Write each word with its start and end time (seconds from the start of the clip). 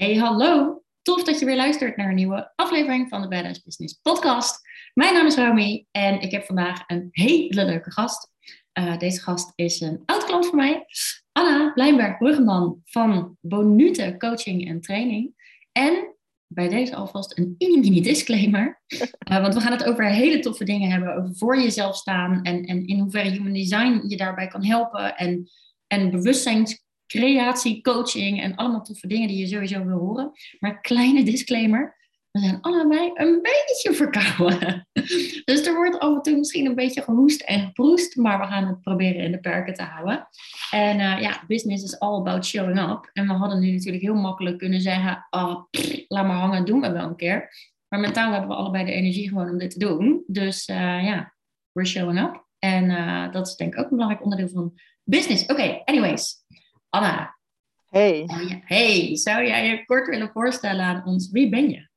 Hey, 0.00 0.16
hallo. 0.16 0.82
Tof 1.02 1.24
dat 1.24 1.38
je 1.38 1.44
weer 1.44 1.56
luistert 1.56 1.96
naar 1.96 2.08
een 2.08 2.14
nieuwe 2.14 2.52
aflevering 2.54 3.08
van 3.08 3.22
de 3.22 3.28
Badass 3.28 3.62
Business 3.62 3.98
Podcast. 4.02 4.60
Mijn 4.94 5.14
naam 5.14 5.26
is 5.26 5.36
Romy 5.36 5.86
en 5.90 6.20
ik 6.20 6.30
heb 6.30 6.44
vandaag 6.44 6.82
een 6.86 7.08
hele 7.10 7.64
leuke 7.64 7.90
gast. 7.90 8.30
Uh, 8.78 8.98
deze 8.98 9.20
gast 9.20 9.52
is 9.54 9.80
een 9.80 10.02
oud 10.04 10.24
klant 10.24 10.46
van 10.46 10.56
mij, 10.56 10.86
Anna 11.32 11.72
Blijnberg-Bruggeman 11.72 12.80
van 12.84 13.36
Bonute 13.40 14.14
Coaching 14.18 14.68
en 14.68 14.80
Training. 14.80 15.34
En 15.72 16.16
bij 16.46 16.68
deze 16.68 16.94
alvast 16.94 17.38
een 17.38 17.54
mini 17.58 18.00
disclaimer. 18.00 18.82
Uh, 19.30 19.40
want 19.42 19.54
we 19.54 19.60
gaan 19.60 19.72
het 19.72 19.84
over 19.84 20.10
hele 20.10 20.38
toffe 20.38 20.64
dingen 20.64 20.90
hebben. 20.90 21.16
Over 21.16 21.36
voor 21.36 21.60
jezelf 21.60 21.96
staan 21.96 22.42
en, 22.42 22.64
en 22.64 22.86
in 22.86 22.98
hoeverre 22.98 23.30
human 23.30 23.52
design 23.52 24.04
je 24.08 24.16
daarbij 24.16 24.46
kan 24.46 24.64
helpen. 24.64 25.16
En, 25.16 25.50
en 25.86 26.10
bewustzijnscreatie, 27.10 27.82
coaching 27.82 28.42
en 28.42 28.54
allemaal 28.54 28.82
toffe 28.82 29.06
dingen 29.06 29.28
die 29.28 29.38
je 29.38 29.46
sowieso 29.46 29.84
wil 29.84 29.98
horen. 29.98 30.32
Maar 30.58 30.80
kleine 30.80 31.22
disclaimer. 31.22 31.98
We 32.30 32.40
zijn 32.40 32.60
allebei 32.60 33.10
een 33.14 33.42
beetje 33.42 33.92
verkouden. 33.94 34.88
Dus 35.44 35.66
er 35.66 35.74
wordt 35.74 35.98
af 35.98 36.14
en 36.14 36.22
toe 36.22 36.36
misschien 36.36 36.66
een 36.66 36.74
beetje 36.74 37.02
gehoest 37.02 37.40
en 37.40 37.60
geproest. 37.60 38.16
Maar 38.16 38.38
we 38.38 38.46
gaan 38.46 38.66
het 38.66 38.80
proberen 38.80 39.24
in 39.24 39.32
de 39.32 39.40
perken 39.40 39.74
te 39.74 39.82
houden. 39.82 40.28
En 40.70 40.98
uh, 40.98 41.20
ja, 41.20 41.44
business 41.46 41.84
is 41.84 41.98
all 41.98 42.18
about 42.18 42.46
showing 42.46 42.80
up. 42.80 43.10
En 43.12 43.26
we 43.26 43.32
hadden 43.32 43.60
nu 43.60 43.70
natuurlijk 43.70 44.02
heel 44.02 44.14
makkelijk 44.14 44.58
kunnen 44.58 44.80
zeggen: 44.80 45.26
oh, 45.30 45.64
laat 46.08 46.26
maar 46.26 46.36
hangen, 46.36 46.64
doen 46.64 46.80
we 46.80 46.92
wel 46.92 47.06
een 47.06 47.16
keer. 47.16 47.48
Maar 47.88 48.00
mentaal 48.00 48.32
hebben 48.32 48.48
we 48.48 48.56
allebei 48.56 48.84
de 48.84 48.92
energie 48.92 49.28
gewoon 49.28 49.50
om 49.50 49.58
dit 49.58 49.70
te 49.70 49.78
doen. 49.78 50.24
Dus 50.26 50.68
uh, 50.68 50.76
ja, 51.04 51.34
we're 51.72 51.88
showing 51.88 52.20
up. 52.20 52.46
En 52.58 52.84
uh, 52.84 53.32
dat 53.32 53.46
is 53.46 53.56
denk 53.56 53.74
ik 53.74 53.78
ook 53.78 53.90
een 53.90 53.96
belangrijk 53.96 54.24
onderdeel 54.24 54.48
van 54.48 54.72
business. 55.04 55.46
Oké, 55.46 55.82
anyways. 55.84 56.44
Anna. 56.90 57.38
Hey. 57.88 58.24
Hey, 58.64 59.16
zou 59.16 59.46
jij 59.46 59.66
je 59.66 59.84
kort 59.84 60.08
willen 60.08 60.30
voorstellen 60.32 60.84
aan 60.84 61.02
ons? 61.04 61.30
Wie 61.30 61.48
ben 61.48 61.70
je? 61.70 61.88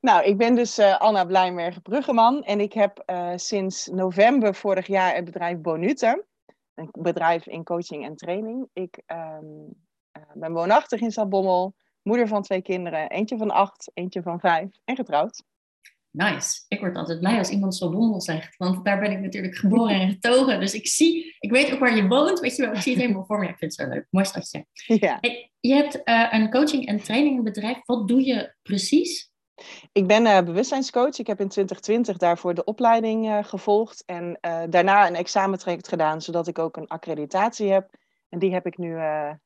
Nou, 0.00 0.24
ik 0.24 0.36
ben 0.36 0.54
dus 0.54 0.78
uh, 0.78 0.98
Anna 0.98 1.24
Blijmergen-Bruggeman 1.24 2.42
en 2.42 2.60
ik 2.60 2.72
heb 2.72 3.02
uh, 3.06 3.32
sinds 3.36 3.86
november 3.86 4.54
vorig 4.54 4.86
jaar 4.86 5.14
het 5.14 5.24
bedrijf 5.24 5.58
Bonute 5.58 6.26
een 6.78 6.88
bedrijf 6.92 7.46
in 7.46 7.64
coaching 7.64 8.04
en 8.04 8.16
training. 8.16 8.68
Ik 8.72 9.02
um, 9.06 9.74
uh, 10.18 10.22
ben 10.34 10.52
woonachtig 10.52 11.00
in 11.00 11.10
Zaltbommel, 11.10 11.74
moeder 12.02 12.28
van 12.28 12.42
twee 12.42 12.62
kinderen, 12.62 13.10
eentje 13.10 13.36
van 13.36 13.50
acht, 13.50 13.90
eentje 13.94 14.22
van 14.22 14.40
vijf 14.40 14.68
en 14.84 14.96
getrouwd. 14.96 15.44
Nice. 16.18 16.64
Ik 16.68 16.80
word 16.80 16.96
altijd 16.96 17.18
blij 17.18 17.38
als 17.38 17.50
iemand 17.50 17.74
Zaltbommel 17.74 18.20
zegt, 18.20 18.56
want 18.56 18.84
daar 18.84 19.00
ben 19.00 19.10
ik 19.10 19.20
natuurlijk 19.20 19.56
geboren 19.56 20.00
en 20.00 20.10
getogen. 20.10 20.60
Dus 20.60 20.74
ik 20.74 20.86
zie, 20.86 21.36
ik 21.38 21.50
weet 21.50 21.72
ook 21.72 21.78
waar 21.78 21.96
je 21.96 22.06
woont, 22.06 22.40
weet 22.40 22.56
je 22.56 22.62
wel, 22.62 22.72
ik 22.72 22.80
zie 22.80 22.92
het 22.92 23.02
helemaal 23.02 23.24
voor 23.24 23.38
me. 23.38 23.44
Ja, 23.44 23.50
ik 23.50 23.58
vind 23.58 23.76
het 23.76 23.86
zo 23.86 23.94
leuk. 23.94 24.06
Mooi 24.10 24.24
stadje. 24.24 24.66
Ja. 24.86 25.18
Hey, 25.20 25.52
je 25.60 25.74
hebt 25.74 26.00
uh, 26.04 26.26
een 26.30 26.50
coaching 26.50 26.86
en 26.86 27.02
training 27.02 27.44
bedrijf. 27.44 27.80
Wat 27.84 28.08
doe 28.08 28.24
je 28.24 28.54
precies? 28.62 29.30
Ik 29.92 30.06
ben 30.06 30.24
uh, 30.24 30.40
bewustzijnscoach. 30.42 31.18
Ik 31.18 31.26
heb 31.26 31.40
in 31.40 31.48
2020 31.48 32.16
daarvoor 32.16 32.54
de 32.54 32.64
opleiding 32.64 33.26
uh, 33.26 33.44
gevolgd 33.44 34.02
en 34.06 34.38
daarna 34.70 35.06
een 35.06 35.16
examentraject 35.16 35.88
gedaan, 35.88 36.22
zodat 36.22 36.46
ik 36.46 36.58
ook 36.58 36.76
een 36.76 36.88
accreditatie 36.88 37.70
heb. 37.70 37.90
En 38.28 38.38
die 38.38 38.52
heb 38.52 38.66
ik 38.66 38.78
nu 38.78 38.96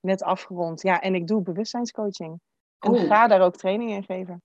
net 0.00 0.22
afgerond. 0.22 0.82
Ja, 0.82 1.00
en 1.00 1.14
ik 1.14 1.26
doe 1.26 1.42
bewustzijnscoaching. 1.42 2.40
En 2.78 2.90
oh. 2.90 3.00
ga 3.00 3.26
daar 3.26 3.40
ook 3.40 3.56
training 3.56 3.90
in 3.90 4.04
geven. 4.04 4.42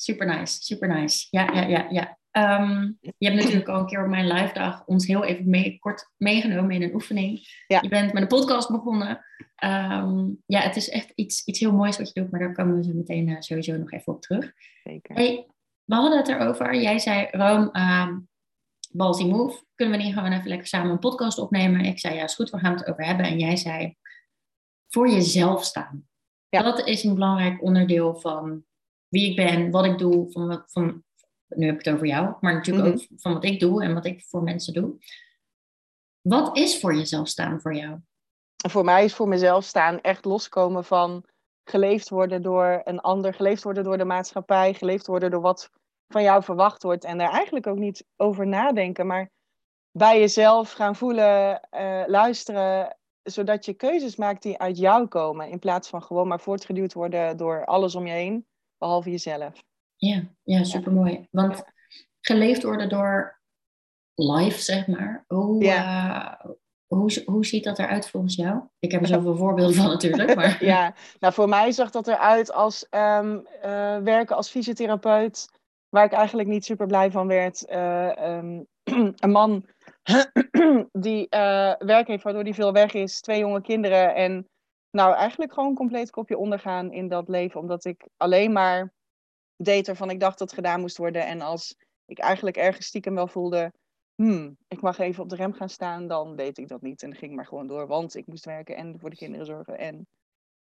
Super 0.00 0.26
nice, 0.26 0.62
super 0.62 0.88
nice. 0.88 1.26
Ja, 1.30 1.52
ja, 1.52 1.66
ja, 1.66 1.86
ja. 1.90 2.18
Um, 2.60 2.98
je 3.00 3.28
hebt 3.28 3.40
natuurlijk 3.40 3.68
al 3.68 3.78
een 3.78 3.86
keer 3.86 4.02
op 4.02 4.08
mijn 4.08 4.26
live 4.26 4.54
dag 4.54 4.84
ons 4.86 5.06
heel 5.06 5.24
even 5.24 5.50
mee, 5.50 5.78
kort 5.78 6.10
meegenomen 6.16 6.70
in 6.70 6.82
een 6.82 6.94
oefening. 6.94 7.40
Ja. 7.66 7.78
Je 7.82 7.88
bent 7.88 8.12
met 8.12 8.22
een 8.22 8.28
podcast 8.28 8.70
begonnen. 8.70 9.24
Um, 9.64 10.42
ja, 10.46 10.60
het 10.60 10.76
is 10.76 10.88
echt 10.88 11.12
iets, 11.14 11.44
iets 11.44 11.60
heel 11.60 11.72
moois 11.72 11.98
wat 11.98 12.10
je 12.12 12.20
doet, 12.20 12.30
maar 12.30 12.40
daar 12.40 12.52
komen 12.52 12.76
we 12.76 12.84
zo 12.84 12.92
meteen 12.94 13.28
uh, 13.28 13.36
sowieso 13.40 13.76
nog 13.76 13.92
even 13.92 14.12
op 14.12 14.22
terug. 14.22 14.52
Zeker. 14.84 15.14
Hey, 15.14 15.46
we 15.84 15.94
hadden 15.94 16.18
het 16.18 16.28
erover. 16.28 16.80
Jij 16.80 16.98
zei, 16.98 17.28
Room, 17.30 17.76
um, 17.76 18.28
Ballsy 18.90 19.24
Move, 19.24 19.64
kunnen 19.74 19.98
we 19.98 20.02
niet 20.02 20.14
gewoon 20.14 20.32
even 20.32 20.48
lekker 20.48 20.66
samen 20.66 20.90
een 20.90 20.98
podcast 20.98 21.38
opnemen? 21.38 21.84
Ik 21.84 21.98
zei, 21.98 22.14
ja, 22.14 22.24
is 22.24 22.34
goed, 22.34 22.50
we 22.50 22.58
gaan 22.58 22.74
het 22.74 22.88
over 22.88 23.04
hebben. 23.04 23.26
En 23.26 23.38
jij 23.38 23.56
zei, 23.56 23.96
voor 24.88 25.10
jezelf 25.10 25.64
staan. 25.64 26.08
Ja. 26.48 26.62
Dat 26.62 26.86
is 26.86 27.04
een 27.04 27.14
belangrijk 27.14 27.62
onderdeel 27.62 28.14
van 28.14 28.64
wie 29.10 29.30
ik 29.30 29.36
ben, 29.36 29.70
wat 29.70 29.84
ik 29.84 29.98
doe, 29.98 30.30
van, 30.30 30.62
van 30.66 31.04
nu 31.48 31.66
heb 31.66 31.78
ik 31.78 31.84
het 31.84 31.94
over 31.94 32.06
jou, 32.06 32.34
maar 32.40 32.54
natuurlijk 32.54 32.86
mm-hmm. 32.86 33.06
ook 33.10 33.20
van 33.20 33.32
wat 33.32 33.44
ik 33.44 33.60
doe 33.60 33.82
en 33.82 33.94
wat 33.94 34.06
ik 34.06 34.24
voor 34.24 34.42
mensen 34.42 34.74
doe. 34.74 34.94
Wat 36.20 36.56
is 36.56 36.80
voor 36.80 36.94
jezelf 36.94 37.28
staan 37.28 37.60
voor 37.60 37.74
jou? 37.74 37.98
Voor 38.68 38.84
mij 38.84 39.04
is 39.04 39.14
voor 39.14 39.28
mezelf 39.28 39.64
staan 39.64 40.00
echt 40.00 40.24
loskomen 40.24 40.84
van 40.84 41.24
geleefd 41.64 42.08
worden 42.08 42.42
door 42.42 42.80
een 42.84 43.00
ander, 43.00 43.34
geleefd 43.34 43.62
worden 43.62 43.84
door 43.84 43.98
de 43.98 44.04
maatschappij, 44.04 44.74
geleefd 44.74 45.06
worden 45.06 45.30
door 45.30 45.40
wat 45.40 45.70
van 46.08 46.22
jou 46.22 46.42
verwacht 46.42 46.82
wordt 46.82 47.04
en 47.04 47.18
daar 47.18 47.30
eigenlijk 47.30 47.66
ook 47.66 47.78
niet 47.78 48.06
over 48.16 48.46
nadenken, 48.46 49.06
maar 49.06 49.30
bij 49.90 50.18
jezelf 50.18 50.72
gaan 50.72 50.96
voelen, 50.96 51.68
uh, 51.70 52.02
luisteren, 52.06 52.96
zodat 53.22 53.64
je 53.64 53.74
keuzes 53.74 54.16
maakt 54.16 54.42
die 54.42 54.58
uit 54.58 54.78
jou 54.78 55.06
komen, 55.06 55.48
in 55.48 55.58
plaats 55.58 55.88
van 55.88 56.02
gewoon 56.02 56.28
maar 56.28 56.40
voortgeduwd 56.40 56.92
worden 56.92 57.36
door 57.36 57.64
alles 57.64 57.94
om 57.94 58.06
je 58.06 58.12
heen, 58.12 58.46
behalve 58.80 59.10
jezelf. 59.10 59.62
Ja, 59.96 60.22
ja 60.42 60.64
supermooi. 60.64 61.26
Want 61.30 61.62
geleefd 62.20 62.62
worden 62.62 62.88
door 62.88 63.40
live, 64.14 64.60
zeg 64.60 64.86
maar. 64.86 65.24
Hoe, 65.26 65.64
ja. 65.64 66.44
uh, 66.44 66.50
hoe, 66.86 67.22
hoe 67.24 67.46
ziet 67.46 67.64
dat 67.64 67.78
eruit 67.78 68.08
volgens 68.08 68.34
jou? 68.34 68.60
Ik 68.78 68.92
heb 68.92 69.00
er 69.00 69.06
zoveel 69.06 69.36
voorbeelden 69.36 69.74
van 69.74 69.86
natuurlijk. 69.86 70.34
Maar... 70.34 70.64
ja, 70.74 70.94
nou 71.18 71.34
voor 71.34 71.48
mij 71.48 71.72
zag 71.72 71.90
dat 71.90 72.08
eruit 72.08 72.52
als 72.52 72.86
um, 72.90 73.46
uh, 73.64 73.98
werken 73.98 74.36
als 74.36 74.50
fysiotherapeut. 74.50 75.58
Waar 75.88 76.04
ik 76.04 76.12
eigenlijk 76.12 76.48
niet 76.48 76.64
super 76.64 76.86
blij 76.86 77.10
van 77.10 77.26
werd. 77.26 77.70
Uh, 77.70 78.36
um, 78.36 78.66
een 79.22 79.30
man 79.30 79.66
die 80.92 81.26
werk 81.78 82.06
heeft 82.06 82.22
waardoor 82.22 82.42
hij 82.42 82.54
veel 82.54 82.72
weg 82.72 82.92
is. 82.92 83.20
Twee 83.20 83.38
jonge 83.38 83.60
kinderen. 83.60 84.14
En 84.14 84.49
nou 84.90 85.14
eigenlijk 85.14 85.52
gewoon 85.52 85.68
een 85.68 85.74
compleet 85.74 86.10
kopje 86.10 86.38
ondergaan 86.38 86.92
in 86.92 87.08
dat 87.08 87.28
leven. 87.28 87.60
Omdat 87.60 87.84
ik 87.84 88.08
alleen 88.16 88.52
maar 88.52 88.92
deed 89.56 89.86
waarvan 89.86 90.10
ik 90.10 90.20
dacht 90.20 90.38
dat 90.38 90.50
het 90.50 90.58
gedaan 90.58 90.80
moest 90.80 90.96
worden. 90.96 91.26
En 91.26 91.40
als 91.40 91.76
ik 92.04 92.18
eigenlijk 92.18 92.56
ergens 92.56 92.86
stiekem 92.86 93.14
wel 93.14 93.28
voelde, 93.28 93.72
hmm, 94.14 94.56
ik 94.68 94.80
mag 94.80 94.98
even 94.98 95.22
op 95.22 95.28
de 95.28 95.36
rem 95.36 95.52
gaan 95.52 95.68
staan, 95.68 96.06
dan 96.06 96.36
deed 96.36 96.58
ik 96.58 96.68
dat 96.68 96.82
niet. 96.82 97.02
En 97.02 97.14
ging 97.14 97.34
maar 97.34 97.46
gewoon 97.46 97.66
door, 97.66 97.86
want 97.86 98.14
ik 98.14 98.26
moest 98.26 98.44
werken 98.44 98.76
en 98.76 98.98
voor 98.98 99.10
de 99.10 99.16
kinderen 99.16 99.46
zorgen 99.46 99.78
en 99.78 100.06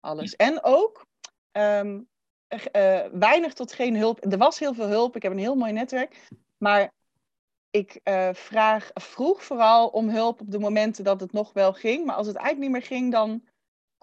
alles. 0.01 0.37
En 0.37 0.63
ook 0.63 1.07
um, 1.53 2.09
uh, 2.77 3.07
weinig 3.13 3.53
tot 3.53 3.73
geen 3.73 3.97
hulp. 3.97 4.33
Er 4.33 4.39
was 4.39 4.59
heel 4.59 4.75
veel 4.75 4.89
hulp, 4.89 5.17
ik 5.17 5.23
heb 5.23 5.33
een 5.33 5.39
heel 5.39 5.55
mooi 5.55 5.73
netwerk. 5.73 6.29
Maar 6.57 6.93
ik 7.71 8.01
uh, 8.05 8.29
vraag, 8.33 8.91
vroeg 8.95 9.45
vooral 9.45 9.89
om 9.89 10.09
hulp 10.09 10.41
op 10.41 10.51
de 10.51 10.59
momenten 10.59 11.05
dat 11.05 11.21
het 11.21 11.33
nog 11.33 11.53
wel 11.53 11.73
ging. 11.73 12.07
Maar 12.07 12.15
als 12.17 12.27
het 12.27 12.37
eigenlijk 12.37 12.67
niet 12.67 12.81
meer 12.81 12.89
ging, 12.99 13.13
dan 13.13 13.45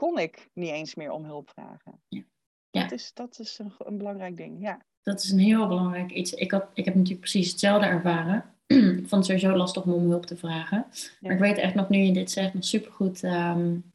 kon 0.01 0.19
ik 0.19 0.49
niet 0.53 0.69
eens 0.69 0.95
meer 0.95 1.11
om 1.11 1.25
hulp 1.25 1.49
vragen. 1.49 2.01
Ja. 2.07 2.21
Ja. 2.69 2.81
Dat 2.81 2.91
is, 2.91 3.11
dat 3.13 3.39
is 3.39 3.59
een, 3.59 3.73
een, 3.77 3.97
belangrijk 3.97 4.37
ding, 4.37 4.61
ja. 4.61 4.85
Dat 5.01 5.23
is 5.23 5.31
een 5.31 5.39
heel 5.39 5.67
belangrijk 5.67 6.11
iets. 6.11 6.33
Ik, 6.33 6.51
had, 6.51 6.65
ik 6.73 6.85
heb 6.85 6.93
natuurlijk 6.93 7.21
precies 7.21 7.49
hetzelfde 7.49 7.87
ervaren. 7.87 8.45
ik 9.01 9.07
vond 9.07 9.11
het 9.11 9.25
sowieso 9.25 9.55
lastig 9.55 9.83
om 9.83 9.93
om 9.93 10.09
hulp 10.09 10.25
te 10.25 10.37
vragen. 10.37 10.85
Ja. 10.91 11.09
Maar 11.19 11.31
ik 11.31 11.39
weet 11.39 11.57
echt 11.57 11.75
nog, 11.75 11.89
nu 11.89 11.97
je 11.97 12.13
dit 12.13 12.31
zegt, 12.31 12.53
nog 12.53 12.63
supergoed. 12.63 13.23
Um, 13.23 13.91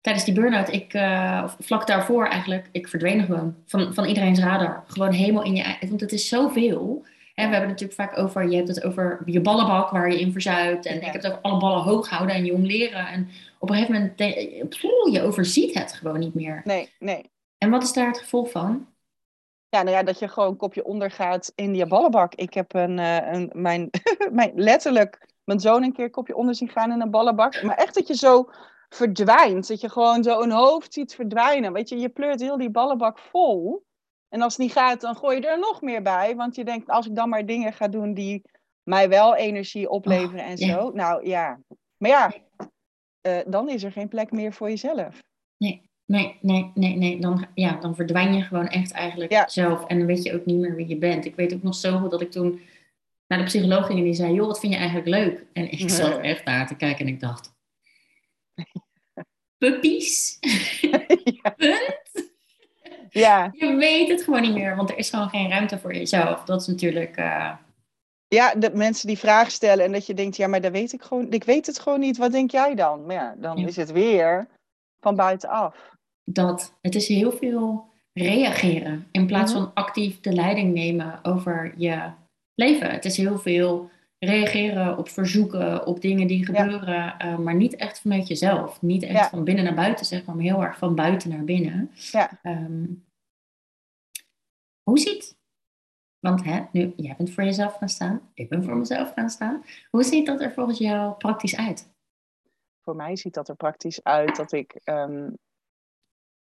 tijdens 0.00 0.24
die 0.24 0.34
burn-out, 0.34 0.72
ik, 0.72 0.94
uh, 0.94 1.42
of 1.44 1.56
vlak 1.58 1.86
daarvoor 1.86 2.26
eigenlijk, 2.26 2.68
ik 2.72 2.88
verdween 2.88 3.24
gewoon 3.24 3.56
van, 3.66 3.94
van 3.94 4.04
iedereen's 4.04 4.40
radar. 4.40 4.84
Gewoon 4.86 5.12
helemaal 5.12 5.44
in 5.44 5.54
je 5.54 5.62
eigen... 5.62 5.88
Want 5.88 6.00
het 6.00 6.12
is 6.12 6.28
zoveel. 6.28 7.04
En 7.34 7.48
we 7.48 7.54
hebben 7.54 7.70
het 7.70 7.80
natuurlijk 7.80 8.10
vaak 8.10 8.18
over, 8.24 8.48
je 8.48 8.56
hebt 8.56 8.68
het 8.68 8.84
over 8.84 9.22
je 9.24 9.40
ballenbak 9.40 9.90
waar 9.90 10.12
je 10.12 10.20
in 10.20 10.32
verzuipt. 10.32 10.86
En 10.86 10.96
ik 10.96 11.04
heb 11.04 11.14
het 11.14 11.26
over 11.26 11.40
alle 11.40 11.58
ballen 11.58 11.82
hoog 11.82 12.08
houden 12.08 12.34
en 12.34 12.44
jong 12.44 12.66
leren. 12.66 13.06
En 13.06 13.28
op 13.58 13.68
een 13.68 13.74
gegeven 13.74 13.94
moment, 13.94 14.18
de, 14.18 15.10
je 15.12 15.22
overziet 15.22 15.74
het 15.74 15.92
gewoon 15.92 16.18
niet 16.18 16.34
meer. 16.34 16.60
Nee, 16.64 16.92
nee. 16.98 17.30
En 17.58 17.70
wat 17.70 17.82
is 17.82 17.92
daar 17.92 18.06
het 18.06 18.18
gevolg 18.18 18.50
van? 18.50 18.86
Ja, 19.68 19.82
nou 19.82 19.96
ja, 19.96 20.02
dat 20.02 20.18
je 20.18 20.28
gewoon 20.28 20.48
een 20.48 20.56
kopje 20.56 20.84
ondergaat 20.84 21.52
in 21.54 21.72
die 21.72 21.86
ballenbak. 21.86 22.34
Ik 22.34 22.54
heb 22.54 22.74
een, 22.74 22.98
uh, 22.98 23.32
een, 23.32 23.50
mijn, 23.54 23.90
mijn, 24.32 24.52
letterlijk 24.54 25.28
mijn 25.44 25.60
zoon 25.60 25.82
een 25.82 25.92
keer 25.92 26.04
een 26.04 26.10
kopje 26.10 26.36
onder 26.36 26.54
zien 26.54 26.68
gaan 26.68 26.92
in 26.92 27.00
een 27.00 27.10
ballenbak. 27.10 27.62
Maar 27.62 27.76
echt 27.76 27.94
dat 27.94 28.06
je 28.06 28.16
zo 28.16 28.50
verdwijnt. 28.88 29.68
Dat 29.68 29.80
je 29.80 29.88
gewoon 29.88 30.22
zo 30.22 30.40
een 30.40 30.50
hoofd 30.50 30.92
ziet 30.92 31.14
verdwijnen. 31.14 31.72
Weet 31.72 31.88
je, 31.88 31.98
je 31.98 32.08
pleurt 32.08 32.40
heel 32.40 32.56
die 32.56 32.70
ballenbak 32.70 33.18
vol. 33.18 33.84
En 34.28 34.42
als 34.42 34.56
het 34.56 34.62
niet 34.62 34.72
gaat, 34.72 35.00
dan 35.00 35.16
gooi 35.16 35.40
je 35.40 35.46
er 35.46 35.58
nog 35.58 35.82
meer 35.82 36.02
bij. 36.02 36.36
Want 36.36 36.56
je 36.56 36.64
denkt, 36.64 36.88
als 36.88 37.06
ik 37.06 37.16
dan 37.16 37.28
maar 37.28 37.46
dingen 37.46 37.72
ga 37.72 37.88
doen 37.88 38.14
die 38.14 38.42
mij 38.82 39.08
wel 39.08 39.36
energie 39.36 39.90
opleveren 39.90 40.44
oh, 40.44 40.50
en 40.50 40.58
zo. 40.58 40.90
Nou 40.90 41.26
ja, 41.26 41.60
maar 41.96 42.10
ja, 42.10 42.34
uh, 43.26 43.38
dan 43.46 43.68
is 43.68 43.82
er 43.82 43.92
geen 43.92 44.08
plek 44.08 44.32
meer 44.32 44.52
voor 44.52 44.68
jezelf. 44.68 45.22
Nee. 45.56 45.92
Nee, 46.06 46.38
nee, 46.40 46.70
nee, 46.74 46.96
nee. 46.96 47.20
Dan, 47.20 47.46
ja, 47.54 47.76
dan 47.80 47.94
verdwijn 47.94 48.34
je 48.34 48.42
gewoon 48.42 48.68
echt 48.68 48.92
eigenlijk 48.92 49.32
ja. 49.32 49.48
zelf. 49.48 49.86
En 49.86 49.98
dan 49.98 50.06
weet 50.06 50.22
je 50.22 50.34
ook 50.34 50.44
niet 50.44 50.58
meer 50.58 50.74
wie 50.74 50.88
je 50.88 50.96
bent. 50.96 51.24
Ik 51.24 51.34
weet 51.34 51.54
ook 51.54 51.62
nog 51.62 51.74
zo 51.74 51.98
goed 51.98 52.10
dat 52.10 52.20
ik 52.20 52.30
toen 52.30 52.60
naar 53.26 53.38
de 53.38 53.44
psycholoog 53.44 53.86
ging 53.86 53.98
en 53.98 54.04
die 54.04 54.14
zei: 54.14 54.34
Joh, 54.34 54.46
wat 54.46 54.60
vind 54.60 54.72
je 54.72 54.78
eigenlijk 54.78 55.08
leuk? 55.08 55.46
En 55.52 55.70
ik 55.70 55.90
zat 56.00 56.18
echt 56.18 56.44
naar 56.44 56.66
te 56.66 56.76
kijken 56.76 57.06
en 57.06 57.12
ik 57.12 57.20
dacht: 57.20 57.54
Puppies? 59.58 60.38
ja. 61.40 61.54
Ja. 63.20 63.50
Je 63.52 63.74
weet 63.76 64.08
het 64.08 64.22
gewoon 64.22 64.42
niet 64.42 64.54
meer, 64.54 64.76
want 64.76 64.90
er 64.90 64.98
is 64.98 65.10
gewoon 65.10 65.28
geen 65.28 65.48
ruimte 65.48 65.78
voor 65.78 65.94
jezelf. 65.94 66.44
Dat 66.44 66.60
is 66.60 66.66
natuurlijk. 66.66 67.18
Uh... 67.18 67.52
Ja, 68.28 68.54
de 68.54 68.70
mensen 68.74 69.06
die 69.06 69.18
vragen 69.18 69.52
stellen 69.52 69.84
en 69.84 69.92
dat 69.92 70.06
je 70.06 70.14
denkt, 70.14 70.36
ja, 70.36 70.46
maar 70.46 70.60
dat 70.60 70.72
weet 70.72 70.92
ik 70.92 71.02
gewoon. 71.02 71.32
Ik 71.32 71.44
weet 71.44 71.66
het 71.66 71.78
gewoon 71.78 72.00
niet. 72.00 72.16
Wat 72.16 72.32
denk 72.32 72.50
jij 72.50 72.74
dan? 72.74 73.06
Maar 73.06 73.14
ja, 73.16 73.34
dan 73.38 73.58
is 73.58 73.76
het 73.76 73.92
weer 73.92 74.46
van 75.00 75.16
buitenaf. 75.16 75.92
Dat 76.24 76.74
het 76.80 76.94
is 76.94 77.08
heel 77.08 77.32
veel 77.32 77.92
reageren 78.12 79.08
in 79.12 79.26
plaats 79.26 79.52
mhm. 79.52 79.62
van 79.62 79.74
actief 79.74 80.20
de 80.20 80.32
leiding 80.32 80.74
nemen 80.74 81.18
over 81.22 81.74
je 81.76 82.10
leven. 82.54 82.90
Het 82.90 83.04
is 83.04 83.16
heel 83.16 83.38
veel 83.38 83.90
reageren 84.24 84.98
op 84.98 85.08
verzoeken, 85.08 85.86
op 85.86 86.00
dingen 86.00 86.26
die 86.26 86.44
gebeuren, 86.44 87.18
eh, 87.18 87.38
maar 87.38 87.54
niet 87.54 87.76
echt 87.76 88.00
vanuit 88.00 88.28
jezelf. 88.28 88.82
Niet 88.82 89.02
echt 89.02 89.28
van 89.28 89.44
binnen 89.44 89.64
naar 89.64 89.74
buiten, 89.74 90.06
zeg 90.06 90.24
maar, 90.24 90.34
maar 90.34 90.44
heel 90.44 90.62
erg 90.62 90.78
van 90.78 90.94
buiten 90.94 91.30
naar 91.30 91.44
binnen. 91.44 91.90
Ja. 91.94 92.38
Ehm, 92.42 92.84
hoe 94.82 94.98
ziet, 94.98 95.36
want 96.18 96.44
hè, 96.44 96.64
nu, 96.72 96.92
jij 96.96 97.14
bent 97.16 97.30
voor 97.30 97.44
jezelf 97.44 97.74
gaan 97.74 97.88
staan, 97.88 98.30
ik 98.34 98.48
ben 98.48 98.64
voor 98.64 98.76
mezelf 98.76 99.12
gaan 99.12 99.30
staan. 99.30 99.64
Hoe 99.90 100.02
ziet 100.02 100.26
dat 100.26 100.40
er 100.40 100.52
volgens 100.52 100.78
jou 100.78 101.14
praktisch 101.14 101.56
uit? 101.56 101.92
Voor 102.82 102.96
mij 102.96 103.16
ziet 103.16 103.34
dat 103.34 103.48
er 103.48 103.56
praktisch 103.56 104.02
uit 104.02 104.36
dat 104.36 104.52
ik 104.52 104.74
ehm, 104.84 105.30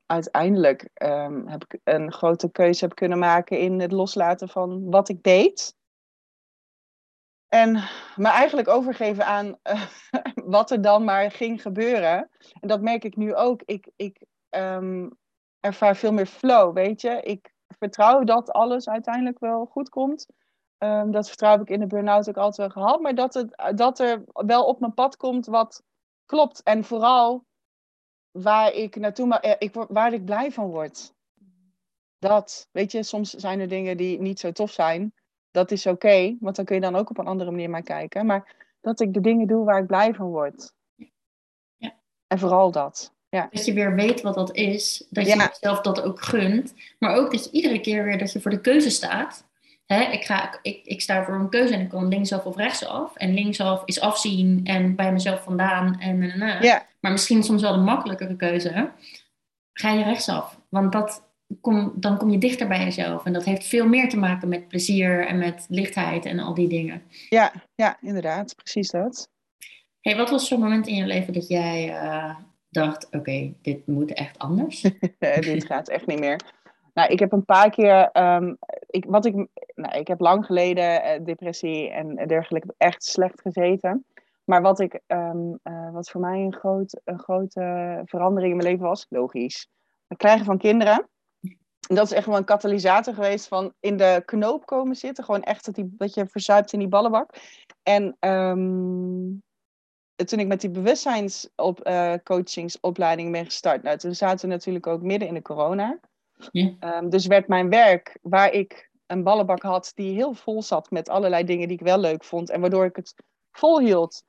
uiteindelijk 0.06 0.90
um, 1.04 1.48
heb 1.48 1.66
ik 1.68 1.80
een 1.84 2.12
grote 2.12 2.52
keuze 2.52 2.86
heb 2.86 2.96
kunnen 2.96 3.20
maken 3.20 3.60
in 3.60 3.80
het 3.80 3.92
loslaten 3.92 4.50
van 4.50 4.90
wat 4.90 5.10
ik 5.10 5.24
deed. 5.24 5.76
En 7.48 7.74
me 8.16 8.28
eigenlijk 8.28 8.68
overgeven 8.68 9.26
aan 9.26 9.58
uh, 9.64 9.86
wat 10.56 10.72
er 10.72 10.82
dan 10.82 11.04
maar 11.04 11.32
ging 11.32 11.62
gebeuren. 11.62 12.30
En 12.60 12.68
dat 12.68 12.82
merk 12.82 13.04
ik 13.04 13.16
nu 13.16 13.36
ook. 13.36 13.62
Ik, 13.66 13.90
ik 13.96 14.26
um, 14.50 15.18
ervaar 15.60 15.96
veel 15.96 16.12
meer 16.12 16.26
flow, 16.26 16.74
weet 16.74 17.02
je. 17.02 17.22
Ik 17.22 17.54
vertrouw 17.68 18.24
dat 18.24 18.52
alles 18.52 18.90
uiteindelijk 18.90 19.40
wel 19.40 19.66
goed 19.66 19.90
komt. 19.90 20.26
Um, 20.78 21.12
dat 21.12 21.28
vertrouw 21.28 21.62
ik 21.62 21.70
in 21.70 21.80
de 21.80 21.88
burn-out 21.88 22.30
ook 22.30 22.38
altijd 22.38 22.74
wel 22.74 22.84
gehad. 22.84 23.02
Maar 23.02 23.16
dat, 23.16 23.34
het, 23.34 23.72
dat 23.76 24.00
er 24.00 24.24
wel 24.34 24.66
op 24.66 24.80
mijn 24.80 24.94
pad 24.94 25.18
komt 25.18 25.46
wat 25.46 25.84
klopt. 26.26 26.64
En 26.64 26.84
vooral 26.84 27.46
waar 28.32 28.74
ik 28.74 28.96
naartoe, 28.96 29.28
maar, 29.28 29.40
eh, 29.40 29.56
ik, 29.58 29.74
waar 29.74 30.14
ik 30.14 30.26
blij 30.26 30.52
van 30.52 30.68
word. 30.68 31.16
Dat, 32.20 32.70
weet 32.72 32.92
je, 32.92 33.04
soms 33.04 33.30
zijn 33.30 33.60
er 33.60 33.68
dingen 33.68 33.98
die 33.98 34.20
niet 34.22 34.40
zo 34.40 34.52
tof 34.52 34.72
zijn 34.72 35.14
dat 35.58 35.72
is 35.72 35.86
oké, 35.86 36.36
want 36.40 36.56
dan 36.56 36.66
kun 36.66 36.76
je 36.76 36.82
dan 36.82 36.96
ook 36.96 37.10
op 37.10 37.18
een 37.18 37.28
andere 37.28 37.52
manier 37.52 37.70
naar 37.70 37.82
kijken. 37.82 38.26
Maar 38.26 38.56
dat 38.82 39.00
ik 39.00 39.14
de 39.14 39.22
dingen 39.22 39.48
doe 39.48 39.66
waar 39.66 39.80
ik 39.80 39.88
blij 39.88 40.14
van 40.14 40.26
word. 40.26 40.74
Ja. 41.76 41.94
En 42.28 42.40
vooral 42.40 42.72
dat. 42.72 43.14
Ja. 43.30 43.48
Dat 43.52 43.66
je 43.66 43.74
weer 43.74 43.96
weet 43.96 44.22
wat 44.22 44.36
dat 44.36 44.56
is. 44.56 45.06
Dat 45.10 45.28
je 45.28 45.36
jezelf 45.36 45.82
dat 45.82 46.02
ook 46.02 46.22
gunt. 46.22 46.74
Maar 47.00 47.16
ook 47.16 47.32
dat 47.32 47.44
je 47.44 47.52
iedere 47.52 47.80
keer 47.80 48.04
weer 48.04 48.18
dat 48.18 48.32
je 48.32 48.42
voor 48.42 48.52
de 48.52 48.62
keuze 48.62 48.90
staat. 48.90 49.46
Hè, 49.86 50.02
ik, 50.02 50.24
ga, 50.24 50.60
ik, 50.62 50.86
ik 50.86 51.02
sta 51.02 51.24
voor 51.24 51.34
een 51.34 51.50
keuze 51.50 51.74
en 51.74 51.82
ik 51.82 51.90
kan 51.90 52.08
linksaf 52.08 52.46
of 52.46 52.56
rechtsaf. 52.56 53.16
En 53.16 53.34
linksaf 53.34 53.82
is 53.86 54.00
afzien 54.00 54.62
en 54.64 54.96
bij 54.96 55.14
mezelf 55.14 55.44
vandaan. 55.44 56.00
En, 56.00 56.22
en, 56.22 56.42
en, 56.42 56.64
ja. 56.64 56.86
Maar 57.00 57.12
misschien 57.12 57.44
soms 57.44 57.62
wel 57.62 57.74
de 57.74 57.80
makkelijkere 57.80 58.36
keuze. 58.36 58.92
Ga 59.74 59.92
je 59.92 60.04
rechtsaf. 60.04 60.60
Want 60.70 60.92
dat, 60.92 61.27
kom, 61.62 61.94
dan 61.96 62.18
kom 62.18 62.30
je 62.30 62.38
dichter 62.38 62.68
bij 62.68 62.84
jezelf. 62.84 63.26
En 63.26 63.34
dat 63.34 63.44
heeft 63.44 63.66
veel 63.66 63.88
meer 63.88 64.10
te 64.10 64.18
maken 64.18 64.50
met 64.50 64.68
plezier 64.68 65.28
en 65.28 65.38
met 65.38 65.66
lichtheid 65.70 66.26
en 66.26 66.40
al 66.40 66.54
die 66.54 66.68
dingen. 66.68 67.02
Ja, 67.30 67.52
ja 67.76 67.98
inderdaad, 68.02 68.56
precies 68.56 68.92
dat. 68.92 69.30
Hey, 70.02 70.16
wat 70.16 70.30
was 70.30 70.48
zo'n 70.48 70.60
moment 70.60 70.88
in 70.88 70.96
je 70.96 71.06
leven 71.06 71.34
dat 71.34 71.48
jij 71.48 71.90
uh, 71.90 72.36
dacht: 72.70 73.08
oké, 73.12 73.54
dit 73.62 73.88
moet 73.88 74.14
echt 74.14 74.40
anders? 74.40 74.82
dit 75.40 75.66
gaat 75.66 75.90
echt 75.90 76.08
niet 76.08 76.20
meer. 76.20 76.42
Nou, 76.94 77.12
ik 77.12 77.20
heb 77.20 77.32
een 77.32 77.46
paar 77.46 77.70
keer, 77.70 78.10
um, 78.14 78.58
ik, 78.88 79.06
wat 79.08 79.26
ik, 79.26 79.34
nou, 79.76 79.98
ik 79.98 80.08
heb 80.08 80.20
lang 80.20 80.46
geleden 80.46 81.20
uh, 81.20 81.26
depressie 81.26 81.90
en 81.90 82.28
dergelijke 82.28 82.74
echt 82.78 83.04
slecht 83.04 83.42
gezeten. 83.42 84.06
Maar 84.44 84.62
wat, 84.62 84.80
ik, 84.80 85.00
um, 85.08 85.60
uh, 85.64 85.92
wat 85.92 86.10
voor 86.10 86.22
mij 86.22 86.40
een, 86.40 86.54
groot, 86.54 87.02
een 87.04 87.20
grote 87.20 88.02
verandering 88.06 88.52
in 88.52 88.58
mijn 88.58 88.70
leven 88.70 88.88
was, 88.88 89.06
logisch. 89.10 89.68
Het 90.08 90.18
krijgen 90.18 90.46
van 90.46 90.58
kinderen 90.58 91.08
dat 91.96 92.06
is 92.06 92.12
echt 92.12 92.26
wel 92.26 92.38
een 92.38 92.44
katalysator 92.44 93.14
geweest 93.14 93.48
van 93.48 93.74
in 93.80 93.98
de 93.98 94.22
knoop 94.26 94.66
komen 94.66 94.96
zitten. 94.96 95.24
Gewoon 95.24 95.44
echt 95.44 95.66
dat, 95.66 95.76
die, 95.76 95.94
dat 95.98 96.14
je 96.14 96.28
verzuipt 96.28 96.74
in 96.74 96.80
die 96.80 96.88
ballenbak. 96.88 97.30
En 97.84 98.18
um, 98.20 99.44
toen 100.16 100.40
ik 100.40 100.48
met 100.48 100.62
die 100.62 100.70
bewustzijnscoachingsopleiding 100.70 103.28
uh, 103.28 103.34
ben 103.34 103.46
gestart, 103.46 103.84
nou, 103.84 103.98
toen 103.98 104.16
zaten 104.16 104.48
we 104.48 104.54
natuurlijk 104.54 104.88
ook 104.88 105.02
midden 105.02 105.28
in 105.28 105.34
de 105.34 105.42
corona. 105.42 106.00
Ja. 106.52 106.74
Um, 106.80 107.10
dus 107.10 107.26
werd 107.26 107.48
mijn 107.48 107.70
werk, 107.70 108.20
waar 108.22 108.52
ik 108.52 108.92
een 109.06 109.24
ballenbak 109.24 109.62
had 109.62 109.92
die 109.96 110.14
heel 110.14 110.34
vol 110.34 110.64
zat 110.64 110.92
met 110.92 111.10
allerlei 111.10 111.44
dingen 111.44 111.68
die 111.68 111.78
ik 111.78 111.86
wel 111.86 112.00
leuk 112.00 112.24
vond. 112.24 112.50
En 112.50 112.62
waardoor 112.62 112.86
ik 112.86 112.96
het 112.96 113.14
vol 113.52 113.80
hield. 113.80 114.24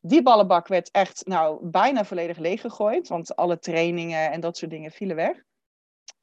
Die 0.00 0.22
ballenbak 0.22 0.68
werd 0.68 0.90
echt 0.90 1.26
nou, 1.26 1.68
bijna 1.68 2.04
volledig 2.04 2.38
leeggegooid. 2.38 3.08
Want 3.08 3.36
alle 3.36 3.58
trainingen 3.58 4.30
en 4.30 4.40
dat 4.40 4.56
soort 4.56 4.70
dingen 4.70 4.90
vielen 4.90 5.16
weg. 5.16 5.42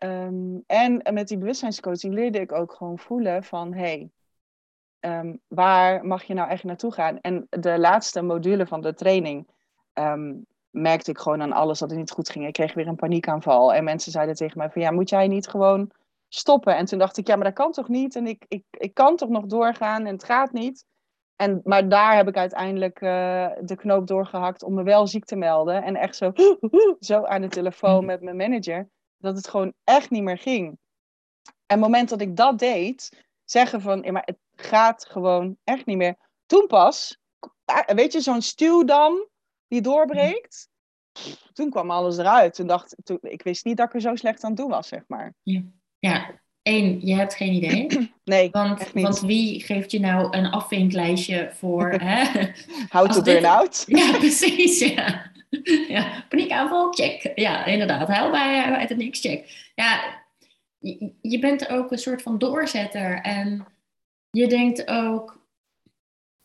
Ehm, 0.02 0.58
en 0.66 1.14
met 1.14 1.28
die 1.28 1.38
bewustzijnscoaching 1.38 2.14
leerde 2.14 2.40
ik 2.40 2.52
ook 2.52 2.74
gewoon 2.74 3.00
voelen 3.00 3.44
van 3.44 3.74
hey, 3.74 4.10
um, 5.00 5.40
waar 5.48 6.06
mag 6.06 6.24
je 6.24 6.34
nou 6.34 6.50
echt 6.50 6.64
naartoe 6.64 6.94
gaan? 6.94 7.20
En 7.20 7.48
de 7.50 7.80
laatste 7.80 8.22
module 8.22 8.68
van 8.68 8.82
de 8.82 8.94
training 8.94 9.48
um, 9.94 10.46
merkte 10.70 11.12
ik 11.12 11.18
gewoon 11.18 11.42
aan 11.42 11.52
alles 11.52 11.80
dat 11.80 11.90
het 11.90 12.00
niet 12.00 12.12
goed 12.12 12.30
ging. 12.30 12.48
Ik 12.48 12.54
kreeg 12.54 12.74
weer 12.74 12.88
een 12.88 12.96
paniekaanval. 12.96 13.74
En 13.74 13.84
mensen 13.84 14.12
zeiden 14.12 14.36
tegen 14.36 14.58
mij 14.58 14.70
van 14.70 14.82
ja, 14.82 14.92
moet 14.92 15.10
jij 15.10 15.28
niet 15.28 15.48
gewoon 15.48 15.92
stoppen? 16.28 16.76
En 16.76 16.86
toen 16.86 17.00
dacht 17.00 17.18
ik, 17.18 17.28
ja, 17.28 17.36
maar 17.36 17.46
dat 17.46 17.54
kan 17.54 17.72
toch 17.72 17.88
niet? 17.88 18.16
En 18.16 18.28
ik, 18.28 18.46
ik, 18.48 18.64
ik 18.70 18.94
kan 18.94 19.16
toch 19.16 19.30
nog 19.30 19.46
doorgaan 19.46 20.06
en 20.06 20.14
het 20.14 20.24
gaat 20.24 20.52
niet. 20.52 20.86
En, 21.36 21.62
maar 21.64 21.90
daar 21.90 22.16
heb 22.16 22.28
ik 22.28 22.38
uiteindelijk 22.38 23.02
uh, 23.02 23.50
de 23.62 23.76
knoop 23.76 24.08
doorgehakt 24.08 24.64
om 24.64 24.74
me 24.74 24.84
wel 24.84 25.08
ziek 25.08 25.26
te 25.26 25.36
melden. 25.36 25.84
En 25.84 25.96
echt 25.96 26.16
zo, 26.16 26.32
zo 27.00 27.24
aan 27.24 27.42
de 27.42 27.48
telefoon 27.48 28.00
mm. 28.00 28.06
met 28.06 28.22
mijn 28.22 28.38
manager 28.38 28.90
dat 29.22 29.36
het 29.36 29.48
gewoon 29.48 29.74
echt 29.84 30.10
niet 30.10 30.24
meer 30.24 30.38
ging. 30.38 30.68
En 31.44 31.78
het 31.78 31.80
moment 31.80 32.10
dat 32.10 32.22
ik 32.22 32.36
dat 32.36 32.60
deed, 32.60 33.24
zeggen 33.46 33.82
van, 33.82 34.02
ja, 34.02 34.12
maar 34.12 34.26
het 34.26 34.40
gaat 34.56 35.06
gewoon 35.06 35.58
echt 35.64 35.86
niet 35.86 35.98
meer. 35.98 36.16
Toen 36.46 36.68
pas, 36.68 37.18
ah, 37.66 37.96
weet 37.96 38.14
je, 38.14 38.22
zo'n 38.22 38.42
stuwdam 38.42 39.28
die 39.68 39.82
doorbreekt. 39.82 40.70
Toen 41.54 41.70
kwam 41.70 41.92
alles 41.92 42.18
eruit. 42.18 42.54
Toen 42.54 42.68
dacht 42.68 42.96
toen, 43.04 43.18
ik 43.22 43.44
wist 43.44 43.66
niet 43.66 43.78
dat 43.78 43.88
ik 43.88 43.94
er 43.94 44.02
zo 44.02 44.16
slecht 44.16 44.44
aan 44.44 44.56
toe 44.56 44.70
was, 44.70 44.88
zeg 44.88 45.04
maar. 45.08 45.34
Ja, 45.44 45.62
ja. 46.00 46.42
één, 46.62 47.06
je 47.06 47.16
hebt 47.16 47.36
geen 47.36 47.54
idee. 47.54 47.88
Nee, 48.24 48.50
want, 48.50 48.92
want 48.92 49.20
wie 49.20 49.64
geeft 49.64 49.92
je 49.92 50.00
nou 50.00 50.38
een 50.38 50.46
afvinklijstje 50.46 51.52
voor... 51.54 51.92
hè? 52.04 52.52
How 52.90 53.12
to 53.12 53.22
burn 53.22 53.46
out. 53.46 53.84
Ja, 53.88 54.18
precies, 54.18 54.80
ja. 54.80 55.32
ja, 55.96 56.26
paniekaanval, 56.30 56.94
check. 56.94 57.32
Ja, 57.36 57.66
inderdaad. 57.66 58.08
Huil 58.08 58.32
bij 58.32 58.64
uit 58.64 58.90
het 58.90 58.98
niks, 58.98 59.20
check. 59.20 59.72
Ja, 59.76 60.22
je, 60.78 61.14
je 61.22 61.40
bent 61.40 61.70
ook 61.70 61.92
een 61.92 61.98
soort 61.98 62.22
van 62.22 62.38
doorzetter. 62.38 63.22
En 63.22 63.66
je 64.30 64.48
denkt 64.48 64.88
ook, 64.88 65.40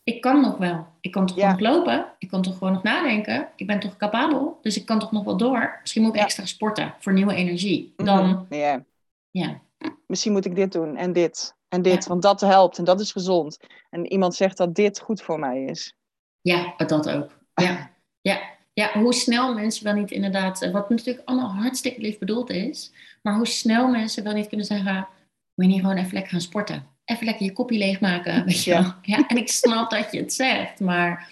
ik 0.03 0.21
kan 0.21 0.41
nog 0.41 0.57
wel. 0.57 0.87
Ik 1.01 1.11
kan 1.11 1.25
toch 1.25 1.37
nog 1.37 1.59
lopen? 1.59 2.13
Ik 2.19 2.27
kan 2.27 2.41
toch 2.41 2.57
gewoon 2.57 2.73
nog 2.73 2.83
nadenken? 2.83 3.49
Ik 3.55 3.67
ben 3.67 3.79
toch 3.79 3.97
capabel? 3.97 4.59
Dus 4.61 4.77
ik 4.77 4.85
kan 4.85 4.99
toch 4.99 5.11
nog 5.11 5.23
wel 5.23 5.37
door? 5.37 5.77
Misschien 5.81 6.01
moet 6.01 6.15
ik 6.15 6.21
extra 6.21 6.45
sporten 6.45 6.95
voor 6.99 7.13
nieuwe 7.13 7.35
energie. 7.35 7.93
Mhm. 7.97 8.05
Dan, 8.05 8.45
ja. 8.49 8.85
ja. 9.31 9.61
Misschien 10.07 10.31
moet 10.31 10.45
ik 10.45 10.55
dit 10.55 10.71
doen 10.71 10.95
en 10.95 11.13
dit 11.13 11.55
en 11.69 11.81
dit, 11.81 12.07
want 12.07 12.21
dat 12.21 12.41
helpt 12.41 12.77
en 12.77 12.83
dat 12.83 12.99
is 12.99 13.11
gezond. 13.11 13.59
En 13.89 14.05
iemand 14.05 14.35
zegt 14.35 14.57
dat 14.57 14.75
dit 14.75 14.99
goed 14.99 15.21
voor 15.21 15.39
mij 15.39 15.63
is. 15.63 15.95
Ja, 16.41 16.73
dat 16.77 17.09
ook. 17.09 17.37
Ja, 17.53 17.91
ja 18.21 18.56
ja, 18.77 18.99
hoe 18.99 19.13
snel 19.13 19.53
mensen 19.53 19.83
wel 19.83 19.93
niet 19.93 20.11
inderdaad, 20.11 20.61
eh, 20.61 20.71
wat 20.71 20.89
natuurlijk 20.89 21.29
allemaal 21.29 21.49
hartstikke 21.49 22.01
lief 22.01 22.17
bedoeld 22.17 22.49
is, 22.49 22.91
maar 23.21 23.35
hoe 23.35 23.47
snel 23.47 23.87
mensen 23.87 24.23
wel 24.23 24.33
niet 24.33 24.47
kunnen 24.47 24.65
zeggen, 24.65 25.07
moet 25.53 25.65
je 25.65 25.71
niet 25.71 25.81
gewoon 25.81 25.97
even 25.97 26.13
lekker 26.13 26.31
gaan 26.31 26.41
sporten? 26.41 26.87
Even 27.05 27.25
lekker 27.25 27.45
je 27.45 27.53
kopje 27.53 27.77
leegmaken, 27.77 28.43
weet 28.45 28.63
je 28.63 28.71
ja. 28.71 28.99
ja. 29.01 29.27
En 29.27 29.37
ik 29.37 29.47
snap 29.47 29.89
dat 29.89 30.11
je 30.11 30.19
het 30.19 30.33
zegt, 30.33 30.79
maar 30.79 31.31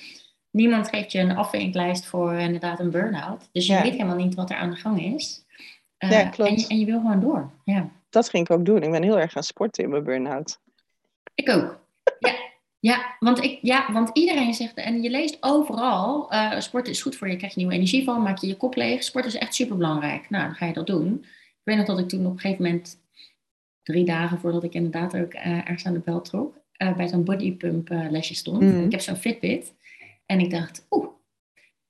niemand 0.51 0.89
geeft 0.89 1.11
je 1.11 1.19
een 1.19 1.35
afvinklijst 1.35 2.05
voor 2.05 2.33
inderdaad 2.33 2.79
een 2.79 2.91
burn-out. 2.91 3.49
Dus 3.51 3.67
je 3.67 3.81
weet 3.81 3.91
helemaal 3.91 4.15
niet 4.15 4.35
wat 4.35 4.49
er 4.49 4.57
aan 4.57 4.69
de 4.69 4.75
gang 4.75 5.03
is. 5.13 5.45
Uh, 5.99 6.11
ja, 6.11 6.23
klopt. 6.29 6.49
En 6.49 6.57
je, 6.57 6.67
en 6.67 6.79
je, 6.79 6.85
wil 6.85 6.99
gewoon 6.99 7.19
door. 7.19 7.51
Ja. 7.63 7.89
Dat 8.09 8.29
ging 8.29 8.49
ik 8.49 8.55
ook 8.55 8.65
doen. 8.65 8.83
Ik 8.83 8.91
ben 8.91 9.03
heel 9.03 9.19
erg 9.19 9.31
gaan 9.31 9.43
sporten 9.43 9.83
in 9.83 9.89
mijn 9.89 10.03
burn-out. 10.03 10.59
Ik 11.35 11.49
ook. 11.49 11.79
Ja, 12.19 12.33
ja, 12.85 13.15
want, 13.19 13.43
ik, 13.43 13.59
ja, 13.61 13.91
want 13.91 14.09
iedereen 14.13 14.53
zegt, 14.53 14.75
en 14.75 15.01
je 15.01 15.09
leest 15.09 15.37
overal, 15.39 16.33
uh, 16.33 16.59
sport 16.59 16.87
is 16.87 17.01
goed 17.01 17.15
voor 17.15 17.27
je, 17.27 17.33
je 17.33 17.39
krijgt 17.39 17.55
nieuwe 17.55 17.73
energie 17.73 18.03
van, 18.03 18.21
maak 18.21 18.37
je 18.37 18.47
je 18.47 18.57
kop 18.57 18.75
leeg. 18.75 19.03
Sport 19.03 19.25
is 19.25 19.35
echt 19.35 19.55
super 19.55 19.77
belangrijk. 19.77 20.29
Nou, 20.29 20.45
dan 20.45 20.55
ga 20.55 20.65
je 20.65 20.73
dat 20.73 20.87
doen. 20.87 21.19
Ik 21.23 21.61
weet 21.63 21.77
nog 21.77 21.85
dat 21.85 21.99
ik 21.99 22.09
toen 22.09 22.25
op 22.25 22.31
een 22.31 22.39
gegeven 22.39 22.63
moment, 22.63 22.99
drie 23.83 24.05
dagen 24.05 24.39
voordat 24.39 24.63
ik 24.63 24.73
inderdaad 24.73 25.17
ook 25.17 25.33
uh, 25.33 25.45
ergens 25.45 25.85
aan 25.85 25.93
de 25.93 25.99
bel 25.99 26.21
trok, 26.21 26.57
uh, 26.77 26.95
bij 26.95 27.07
zo'n 27.07 27.23
bodypump 27.23 27.89
lesje 27.89 28.35
stond. 28.35 28.61
Mhm. 28.61 28.83
Ik 28.83 28.91
heb 28.91 29.01
zo'n 29.01 29.15
Fitbit. 29.15 29.73
En 30.25 30.39
ik 30.39 30.49
dacht, 30.49 30.85
oeh, 30.89 31.07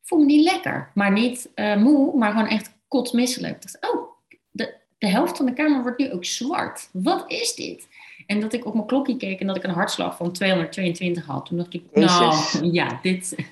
voel 0.02 0.20
me 0.20 0.25
niet 0.25 0.44
lekker. 0.44 0.92
Maar 0.94 1.12
niet 1.12 1.52
moe, 1.56 2.18
maar 2.18 2.32
gewoon 2.32 2.48
echt 2.48 2.74
kotsmisselijk. 2.88 3.56
Ik 3.56 3.62
dacht, 3.62 3.94
oh, 3.94 4.10
de, 4.52 4.75
de 4.98 5.08
helft 5.08 5.38
van 5.38 5.46
de 5.46 5.54
kamer 5.54 5.82
wordt 5.82 5.98
nu 5.98 6.12
ook 6.12 6.25
zwart. 6.25 6.90
Wat 6.92 7.32
is 7.32 7.56
dit? 7.56 7.88
En 8.25 8.39
dat 8.39 8.53
ik 8.53 8.65
op 8.65 8.74
mijn 8.74 8.86
klokje 8.86 9.17
keek 9.17 9.39
en 9.39 9.48
dat 9.48 9.55
ik 9.55 9.63
een 9.63 9.70
hartslag 9.70 10.17
van 10.17 10.32
222 10.32 11.25
had. 11.25 11.46
Toen 11.46 11.58
dacht 11.58 11.74
ik, 11.74 11.84
nou 11.94 12.72
ja, 12.72 13.00
dit... 13.01 13.36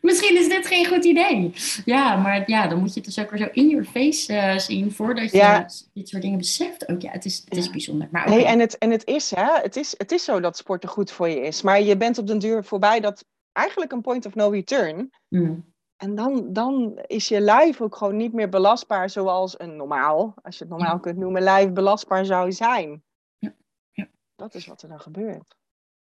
Misschien 0.00 0.38
is 0.38 0.48
dit 0.48 0.66
geen 0.66 0.86
goed 0.86 1.04
idee. 1.04 1.52
Ja, 1.84 2.16
maar 2.16 2.50
ja, 2.50 2.68
dan 2.68 2.78
moet 2.78 2.88
je 2.88 3.00
het 3.00 3.04
dus 3.04 3.18
ook 3.18 3.30
weer 3.30 3.38
zo 3.38 3.48
in 3.52 3.68
your 3.68 3.84
face 3.84 4.32
uh, 4.32 4.58
zien 4.58 4.92
voordat 4.92 5.30
je 5.30 5.64
dit 5.92 6.08
soort 6.08 6.22
dingen 6.22 6.38
beseft. 6.38 6.88
Ook 6.88 7.00
ja, 7.02 7.10
het 7.10 7.24
is, 7.24 7.42
het 7.44 7.56
is 7.56 7.70
bijzonder. 7.70 8.08
Maar 8.10 8.26
okay. 8.26 8.44
en, 8.44 8.58
het, 8.58 8.78
en 8.78 8.90
het, 8.90 9.06
is, 9.06 9.30
hè, 9.34 9.60
het, 9.62 9.76
is, 9.76 9.94
het 9.96 10.12
is 10.12 10.24
zo 10.24 10.40
dat 10.40 10.56
sporten 10.56 10.88
goed 10.88 11.10
voor 11.10 11.28
je 11.28 11.40
is. 11.40 11.62
Maar 11.62 11.82
je 11.82 11.96
bent 11.96 12.18
op 12.18 12.26
den 12.26 12.38
duur 12.38 12.64
voorbij 12.64 13.00
dat 13.00 13.24
eigenlijk 13.52 13.92
een 13.92 14.00
point 14.00 14.26
of 14.26 14.34
no 14.34 14.48
return. 14.48 15.10
Mm. 15.28 15.73
En 15.96 16.14
dan, 16.14 16.52
dan 16.52 16.98
is 17.06 17.28
je 17.28 17.40
lijf 17.40 17.80
ook 17.80 17.96
gewoon 17.96 18.16
niet 18.16 18.32
meer 18.32 18.48
belastbaar 18.48 19.10
zoals 19.10 19.60
een 19.60 19.76
normaal, 19.76 20.34
als 20.42 20.58
je 20.58 20.64
het 20.64 20.72
normaal 20.72 21.00
kunt 21.00 21.16
noemen, 21.16 21.42
lijf 21.42 21.72
belastbaar 21.72 22.24
zou 22.24 22.52
zijn. 22.52 23.02
Ja. 23.38 23.54
ja. 23.92 24.08
Dat 24.36 24.54
is 24.54 24.66
wat 24.66 24.82
er 24.82 24.88
dan 24.88 25.00
gebeurt. 25.00 25.56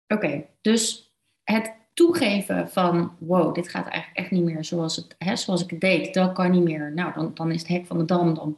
Oké, 0.08 0.46
dus 0.62 1.14
het 1.44 1.76
toegeven 1.94 2.70
van 2.70 3.16
wow, 3.20 3.56
dit 3.56 3.70
gaat 3.70 3.88
eigenlijk 3.88 4.18
echt 4.18 4.32
niet 4.32 4.44
meer 4.44 4.64
zoals, 4.64 4.96
het, 4.96 5.16
hè, 5.18 5.36
zoals 5.36 5.64
ik 5.64 5.70
het 5.70 5.82
deed, 5.82 6.14
dat 6.14 6.34
kan 6.34 6.52
niet 6.52 6.64
meer. 6.64 6.94
Nou, 6.94 7.14
dan, 7.14 7.34
dan 7.34 7.52
is 7.52 7.60
het 7.60 7.68
hek 7.68 7.86
van 7.86 7.98
de 7.98 8.06
dam, 8.06 8.34
dan, 8.34 8.56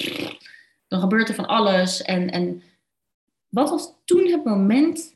dan 0.87 0.99
gebeurt 0.99 1.29
er 1.29 1.35
van 1.35 1.47
alles. 1.47 2.01
En, 2.01 2.31
en 2.31 2.61
wat 3.47 3.69
was 3.69 3.93
toen 4.05 4.27
het 4.27 4.43
moment 4.43 5.15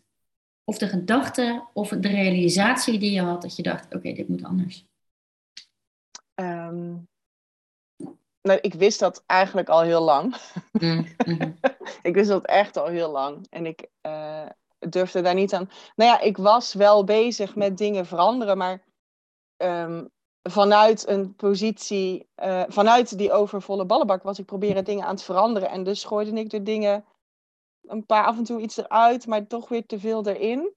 of 0.64 0.78
de 0.78 0.88
gedachte 0.88 1.64
of 1.74 1.90
de 1.90 2.08
realisatie 2.08 3.00
die 3.00 3.12
je 3.12 3.22
had 3.22 3.42
dat 3.42 3.56
je 3.56 3.64
dacht, 3.64 3.96
oké, 3.96 4.14
dit 4.14 4.28
moet 4.28 4.44
anders? 4.44 4.89
Um, 6.40 7.08
nou, 8.42 8.60
ik 8.62 8.74
wist 8.74 9.00
dat 9.00 9.24
eigenlijk 9.26 9.70
al 9.70 9.82
heel 9.82 10.02
lang. 10.02 10.36
Mm, 10.72 11.08
mhm. 11.26 11.52
ik 12.02 12.14
wist 12.14 12.30
dat 12.30 12.46
echt 12.46 12.78
al 12.78 12.88
heel 12.88 13.12
lang. 13.12 13.48
En 13.50 13.66
ik 13.66 13.88
uh, 14.02 14.46
durfde 14.80 15.22
daar 15.22 15.34
niet 15.34 15.54
aan. 15.54 15.70
Nou 15.96 16.10
ja, 16.12 16.20
ik 16.20 16.38
was 16.38 16.74
wel 16.74 17.04
bezig 17.04 17.56
met 17.56 17.78
dingen 17.78 18.06
veranderen, 18.06 18.58
maar 18.58 18.84
um, 19.58 20.10
vanuit 20.42 21.08
een 21.08 21.36
positie, 21.36 22.30
uh, 22.44 22.64
vanuit 22.68 23.18
die 23.18 23.32
overvolle 23.32 23.86
ballenbak 23.86 24.24
was 24.24 24.40
ik 24.40 24.46
proberen 24.46 24.84
dingen 24.84 25.06
aan 25.06 25.16
te 25.16 25.24
veranderen. 25.24 25.70
En 25.70 25.84
dus 25.84 26.04
gooide 26.04 26.40
ik 26.40 26.50
de 26.50 26.64
dingen 26.64 27.06
een 27.82 28.06
paar 28.06 28.26
af 28.26 28.38
en 28.38 28.44
toe 28.44 28.62
iets 28.62 28.78
eruit, 28.78 29.28
maar 29.28 29.48
toch 29.48 29.70
weer 29.70 29.86
te 29.86 30.00
veel 30.00 30.28
erin. 30.28 30.74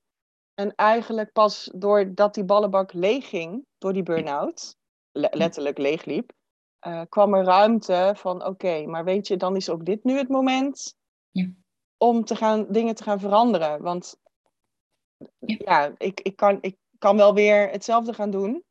En 0.55 0.75
eigenlijk 0.75 1.33
pas 1.33 1.71
doordat 1.75 2.35
die 2.35 2.45
ballenbak 2.45 2.93
leeg 2.93 3.29
ging, 3.29 3.67
door 3.79 3.93
die 3.93 4.03
burn-out, 4.03 4.77
letterlijk 5.13 5.79
leegliep, 5.79 6.33
uh, 6.87 7.03
kwam 7.09 7.35
er 7.35 7.45
ruimte 7.45 8.13
van 8.17 8.47
oké, 8.47 8.87
maar 8.87 9.05
weet 9.05 9.27
je, 9.27 9.37
dan 9.37 9.57
is 9.57 9.71
ook 9.71 9.85
dit 9.85 10.05
nu 10.05 10.17
het 10.17 10.29
moment 10.29 10.97
ja. 11.31 11.49
om 11.97 12.25
te 12.25 12.37
gaan, 12.37 12.67
dingen 12.69 12.95
te 12.95 13.03
gaan 13.03 13.21
veranderen. 13.21 13.83
Want 13.83 14.21
ja, 15.39 15.57
ja 15.59 15.95
ik, 15.99 16.21
ik, 16.21 16.37
kan, 16.37 16.59
ik 16.61 16.77
kan 16.99 17.17
wel 17.17 17.35
weer 17.35 17.71
hetzelfde 17.71 18.13
gaan 18.13 18.31
doen. 18.31 18.65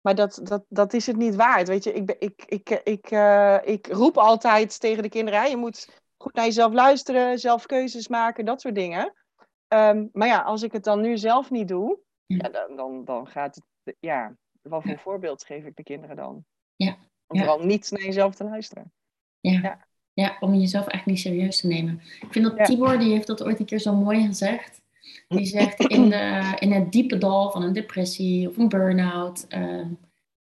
Maar 0.00 0.14
dat, 0.14 0.40
dat, 0.42 0.64
dat 0.68 0.92
is 0.92 1.06
het 1.06 1.16
niet 1.16 1.34
waard. 1.34 1.68
Weet 1.68 1.84
je, 1.84 1.92
ik, 1.92 2.10
ik, 2.18 2.44
ik, 2.46 2.70
ik, 2.84 3.10
uh, 3.10 3.58
ik 3.62 3.86
roep 3.86 4.18
altijd 4.18 4.80
tegen 4.80 5.02
de 5.02 5.08
kinderen: 5.08 5.50
je 5.50 5.56
moet 5.56 6.02
goed 6.16 6.34
naar 6.34 6.44
jezelf 6.44 6.72
luisteren, 6.72 7.38
zelf 7.38 7.66
keuzes 7.66 8.08
maken, 8.08 8.44
dat 8.44 8.60
soort 8.60 8.74
dingen. 8.74 9.12
Um, 9.68 10.08
maar 10.12 10.28
ja, 10.28 10.42
als 10.42 10.62
ik 10.62 10.72
het 10.72 10.84
dan 10.84 11.00
nu 11.00 11.18
zelf 11.18 11.50
niet 11.50 11.68
doe, 11.68 11.98
ja. 12.26 12.48
dan, 12.48 12.76
dan, 12.76 13.04
dan 13.04 13.26
gaat 13.26 13.54
het. 13.54 13.96
Ja, 14.00 14.36
wat 14.62 14.82
voor 14.82 14.98
voorbeeld 14.98 15.44
geef 15.44 15.64
ik 15.64 15.76
de 15.76 15.82
kinderen 15.82 16.16
dan? 16.16 16.44
Ja. 16.76 16.96
Om 17.26 17.38
vooral 17.38 17.64
niet 17.64 17.90
naar 17.90 18.04
jezelf 18.04 18.34
te 18.34 18.44
luisteren. 18.44 18.92
Ja. 19.40 19.60
ja. 19.62 19.86
ja. 20.12 20.36
om 20.40 20.54
jezelf 20.54 20.86
eigenlijk 20.86 21.06
niet 21.06 21.34
serieus 21.34 21.60
te 21.60 21.66
nemen. 21.66 22.00
Ik 22.20 22.28
vind 22.32 22.44
dat 22.44 22.64
Tibor, 22.64 22.98
die 22.98 23.12
heeft 23.12 23.26
dat 23.26 23.42
ooit 23.42 23.58
een 23.58 23.66
keer 23.66 23.80
zo 23.80 23.94
mooi 23.94 24.26
gezegd. 24.26 24.80
Die 25.28 25.46
zegt 25.46 25.80
in, 25.96 26.08
de, 26.08 26.56
in 26.58 26.72
het 26.72 26.92
diepe 26.92 27.18
dal 27.18 27.50
van 27.50 27.62
een 27.62 27.72
depressie 27.72 28.48
of 28.48 28.56
een 28.56 28.68
burn-out, 28.68 29.46
uh, 29.48 29.86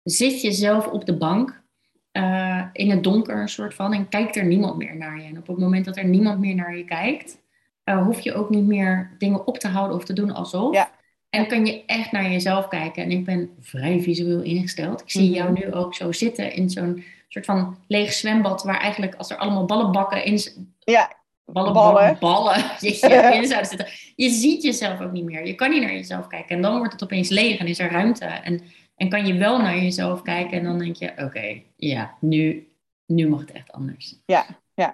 zit 0.03 0.41
je 0.41 0.51
zelf 0.51 0.88
op 0.88 1.05
de 1.05 1.17
bank 1.17 1.63
uh, 2.12 2.65
in 2.74 2.89
het 2.89 3.03
donker 3.03 3.41
een 3.41 3.50
soort 3.50 3.74
van 3.74 3.93
en 3.93 4.10
kijkt 4.10 4.36
er 4.36 4.46
niemand 4.46 4.77
meer 4.77 4.96
naar 4.96 5.22
je. 5.22 5.27
En 5.27 5.38
op 5.38 5.48
het 5.48 5.58
moment 5.58 5.86
dat 5.86 5.98
er 5.98 6.05
niemand 6.05 6.39
meer 6.39 6.55
naar 6.55 6.77
je 6.77 6.86
kijkt, 6.86 7.41
uh, 7.86 8.05
hoef 8.05 8.20
je 8.20 8.34
ook 8.34 8.50
niet 8.50 8.65
meer 8.65 9.15
dingen 9.17 9.48
op 9.48 9.58
te 9.58 9.67
houden 9.67 9.98
of 9.98 10.05
te 10.05 10.13
doen 10.13 10.32
alsof. 10.32 10.74
Ja. 10.74 10.91
En 11.33 11.47
kan 11.47 11.65
je 11.65 11.85
echt 11.85 12.11
naar 12.11 12.31
jezelf 12.31 12.67
kijken. 12.67 13.03
En 13.03 13.11
ik 13.11 13.25
ben 13.25 13.55
vrij 13.59 14.01
visueel 14.01 14.41
ingesteld. 14.41 15.01
Ik 15.01 15.11
zie 15.11 15.29
jou 15.29 15.51
mhm. 15.51 15.61
nu 15.61 15.73
ook 15.73 15.95
zo 15.95 16.11
zitten 16.11 16.53
in 16.53 16.69
zo'n 16.69 17.03
soort 17.27 17.45
van 17.45 17.77
leeg 17.87 18.13
zwembad. 18.13 18.63
Waar 18.63 18.79
eigenlijk 18.79 19.15
als 19.15 19.29
er 19.29 19.37
allemaal 19.37 19.65
ballenbakken 19.65 20.25
in... 20.25 20.41
Ja, 20.79 21.15
ballen, 21.45 21.73
ballen. 21.73 22.17
ballen 22.19 22.55
je, 22.79 23.31
in 23.39 23.47
zouden 23.47 23.69
zitten. 23.69 23.87
Je 24.15 24.29
ziet 24.29 24.63
jezelf 24.63 25.01
ook 25.01 25.11
niet 25.11 25.23
meer. 25.23 25.45
Je 25.45 25.55
kan 25.55 25.69
niet 25.69 25.81
naar 25.81 25.93
jezelf 25.93 26.27
kijken. 26.27 26.55
En 26.55 26.61
dan 26.61 26.77
wordt 26.77 26.93
het 26.93 27.03
opeens 27.03 27.29
leeg 27.29 27.59
en 27.59 27.67
is 27.67 27.79
er 27.79 27.91
ruimte. 27.91 28.25
En, 28.25 28.61
en 28.95 29.09
kan 29.09 29.25
je 29.25 29.33
wel 29.33 29.57
naar 29.57 29.77
jezelf 29.77 30.21
kijken. 30.21 30.57
En 30.57 30.63
dan 30.63 30.79
denk 30.79 30.95
je, 30.95 31.11
oké, 31.17 31.61
ja, 31.75 32.13
nu, 32.19 32.67
nu 33.05 33.29
mag 33.29 33.39
het 33.39 33.51
echt 33.51 33.71
anders. 33.71 34.15
Ja, 34.25 34.45
ja. 34.73 34.93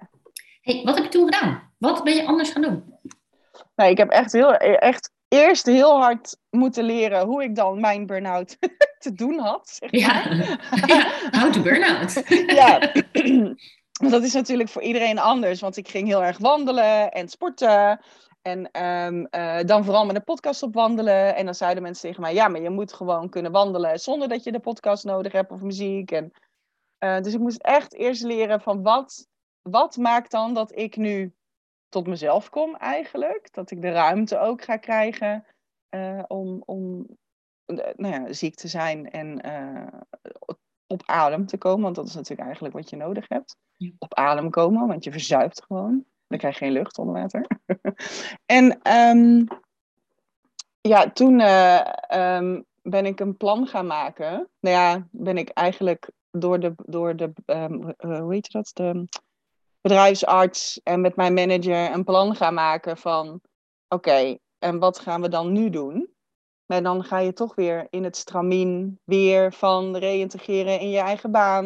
Hey, 0.62 0.81
wat 0.84 0.96
heb 0.96 1.03
je 1.03 1.10
toen 1.10 1.34
gedaan? 1.34 1.72
Wat 1.77 2.03
ben 2.03 2.15
je 2.15 2.25
anders 2.25 2.50
gaan 2.50 2.62
doen? 2.62 2.84
Nou, 3.75 3.91
ik 3.91 3.98
heb 3.98 4.10
echt, 4.10 4.31
heel, 4.31 4.53
echt 4.58 5.12
eerst 5.30 5.66
heel 5.66 6.00
hard 6.00 6.38
moeten 6.50 6.84
leren 6.84 7.26
hoe 7.26 7.44
ik 7.44 7.56
dan 7.56 7.80
mijn 7.80 8.06
burn-out 8.06 8.58
te 9.00 9.14
doen 9.14 9.40
had. 9.40 9.70
Zeg 9.70 9.92
maar. 9.92 10.38
ja. 10.38 10.56
ja, 10.86 11.40
how 11.40 11.54
to 11.54 11.62
burn-out. 11.62 12.24
ja, 12.62 12.92
dat 14.14 14.24
is 14.24 14.34
natuurlijk 14.34 14.70
voor 14.70 14.82
iedereen 14.82 15.20
anders, 15.20 15.62
want 15.62 15.78
ik 15.78 15.88
ging 15.88 16.08
heel 16.08 16.24
erg 16.24 16.38
wandelen 16.38 17.12
en 17.12 17.30
sporten. 17.30 18.00
En 18.42 18.72
ehm, 18.72 19.26
eh, 19.30 19.66
dan 19.66 19.84
vooral 19.84 20.06
met 20.06 20.16
een 20.16 20.24
podcast 20.24 20.64
op 20.64 20.74
wandelen. 20.74 21.36
En 21.36 21.46
dan 21.46 21.56
zeiden 21.56 21.84
mensen 21.84 22.08
tegen 22.08 22.22
mij: 22.22 22.34
Ja, 22.34 22.48
maar 22.48 22.62
je 22.62 22.70
moet 22.70 22.94
gewoon 22.94 23.30
kunnen 23.30 23.52
wandelen 23.52 24.00
zonder 24.00 24.28
dat 24.28 24.44
je 24.44 24.52
de 24.52 24.60
podcast 24.60 25.04
nodig 25.04 25.32
hebt 25.32 25.52
of 25.52 25.62
muziek. 25.62 26.12
En, 26.12 26.32
uh, 27.00 27.20
dus 27.22 27.34
ik 27.34 27.40
moest 27.40 27.62
echt 27.62 27.94
eerst 27.94 28.24
leren 28.24 28.62
van 28.62 28.84
wat, 28.84 29.28
wat 29.62 29.98
maakt 29.98 30.32
dan 30.32 30.54
dat 30.54 30.78
ik 30.78 30.96
nu 30.98 31.34
tot 31.89 32.08
mezelf 32.08 32.50
kom 32.50 32.75
eigenlijk. 32.75 33.53
Dat 33.53 33.72
ik 33.72 33.81
de 33.81 33.91
ruimte 33.91 34.39
ook 34.39 34.63
ga 34.63 34.77
krijgen 34.77 35.46
uh, 35.89 36.24
om, 36.27 36.63
om 36.65 37.08
nou 37.96 38.13
ja, 38.13 38.34
ziek 38.34 38.55
te 38.55 38.67
zijn 38.67 39.12
en 39.12 39.48
uh, 39.48 40.00
op 40.88 41.03
adem 41.05 41.46
te 41.46 41.58
komen. 41.58 41.84
Want 41.84 41.96
dat 41.96 42.08
is 42.08 42.13
natuurlijk 42.13 42.41
eigenlijk 42.41 42.75
wat 42.75 42.89
je 42.89 42.96
nodig 42.96 43.27
hebt. 43.27 43.58
Op 43.98 44.13
adem 44.13 44.50
komen, 44.50 44.88
want 44.88 45.03
je 45.03 45.12
verzuipt 45.12 45.63
gewoon. 45.63 46.05
Dan 46.27 46.38
krijg 46.38 46.60
je 46.60 46.65
geen 46.65 46.74
lucht 46.74 46.98
onder 46.98 47.13
water. 47.13 47.48
en 48.58 48.79
um, 48.91 49.48
ja, 50.81 51.12
toen 51.12 51.39
uh, 51.39 51.81
um, 52.13 52.65
ben 52.81 53.05
ik 53.05 53.19
een 53.19 53.38
plan 53.38 53.67
gaan 53.67 53.88
maken. 53.88 54.50
Nou 54.60 54.75
ja, 54.75 55.08
ben 55.12 55.38
ik 55.38 55.50
eigenlijk 55.50 56.12
door 56.31 56.60
de, 56.60 56.74
door 56.75 57.15
de 57.15 57.34
um, 57.46 57.93
hoe 57.98 58.34
heet 58.34 58.51
dat? 58.51 58.72
De 58.74 59.08
bedrijfsarts 59.82 60.82
en 60.84 61.02
met 61.02 61.16
mijn 61.16 61.34
manager 61.34 61.92
een 61.94 62.04
plan 62.04 62.36
gaan 62.36 62.54
maken 62.54 62.98
van 62.98 63.42
oké, 63.88 64.38
en 64.60 64.80
wat 64.80 65.00
gaan 65.00 65.22
we 65.22 65.30
dan 65.30 65.52
nu 65.52 65.70
doen? 65.70 66.14
Maar 66.66 66.84
dan 66.84 67.04
ga 67.04 67.18
je 67.20 67.34
toch 67.34 67.56
weer 67.56 67.88
in 67.90 68.04
het 68.04 68.18
stramien 68.18 69.00
weer 69.04 69.54
van 69.54 69.98
reïntegreren 69.98 70.80
in 70.80 70.90
je 70.90 71.00
eigen 71.00 71.32
baan. 71.32 71.66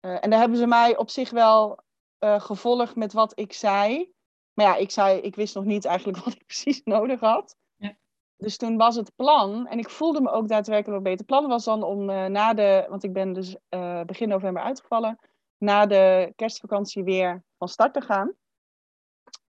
Uh, 0.00 0.24
en 0.24 0.30
daar 0.30 0.38
hebben 0.38 0.58
ze 0.58 0.66
mij 0.66 0.96
op 0.96 1.10
zich 1.10 1.30
wel 1.30 1.78
uh, 2.24 2.40
gevolgd 2.40 2.96
met 2.96 3.12
wat 3.12 3.38
ik 3.38 3.52
zei. 3.52 4.12
Maar 4.52 4.66
ja, 4.66 4.76
ik 4.76 4.90
zei, 4.90 5.20
ik 5.20 5.36
wist 5.36 5.54
nog 5.54 5.64
niet 5.64 5.84
eigenlijk 5.84 6.18
wat 6.24 6.34
ik 6.34 6.46
precies 6.46 6.80
nodig 6.84 7.20
had. 7.20 7.56
Ja. 7.76 7.96
Dus 8.36 8.56
toen 8.56 8.76
was 8.76 8.96
het 8.96 9.14
plan, 9.14 9.66
en 9.66 9.78
ik 9.78 9.90
voelde 9.90 10.20
me 10.20 10.30
ook 10.30 10.48
daadwerkelijk 10.48 11.02
beter. 11.02 11.18
Het 11.18 11.26
plan 11.26 11.46
was 11.46 11.64
dan 11.64 11.82
om 11.82 12.10
uh, 12.10 12.24
na 12.24 12.54
de, 12.54 12.86
want 12.88 13.04
ik 13.04 13.12
ben 13.12 13.32
dus 13.32 13.56
begin 14.06 14.28
november 14.28 14.62
uitgevallen 14.62 15.18
na 15.58 15.86
de 15.86 16.32
kerstvakantie 16.36 17.04
weer 17.04 17.44
van 17.58 17.68
start 17.68 17.94
te 17.94 18.00
gaan. 18.00 18.34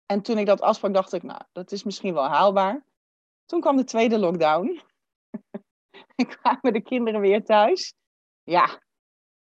En 0.05 0.21
toen 0.21 0.37
ik 0.37 0.45
dat 0.45 0.61
afsprak, 0.61 0.93
dacht 0.93 1.13
ik, 1.13 1.23
nou, 1.23 1.41
dat 1.51 1.71
is 1.71 1.83
misschien 1.83 2.13
wel 2.13 2.27
haalbaar. 2.27 2.85
Toen 3.45 3.61
kwam 3.61 3.75
de 3.75 3.83
tweede 3.83 4.19
lockdown. 4.19 4.81
en 6.15 6.27
kwamen 6.27 6.73
de 6.73 6.81
kinderen 6.81 7.21
weer 7.21 7.43
thuis. 7.43 7.93
Ja, 8.43 8.81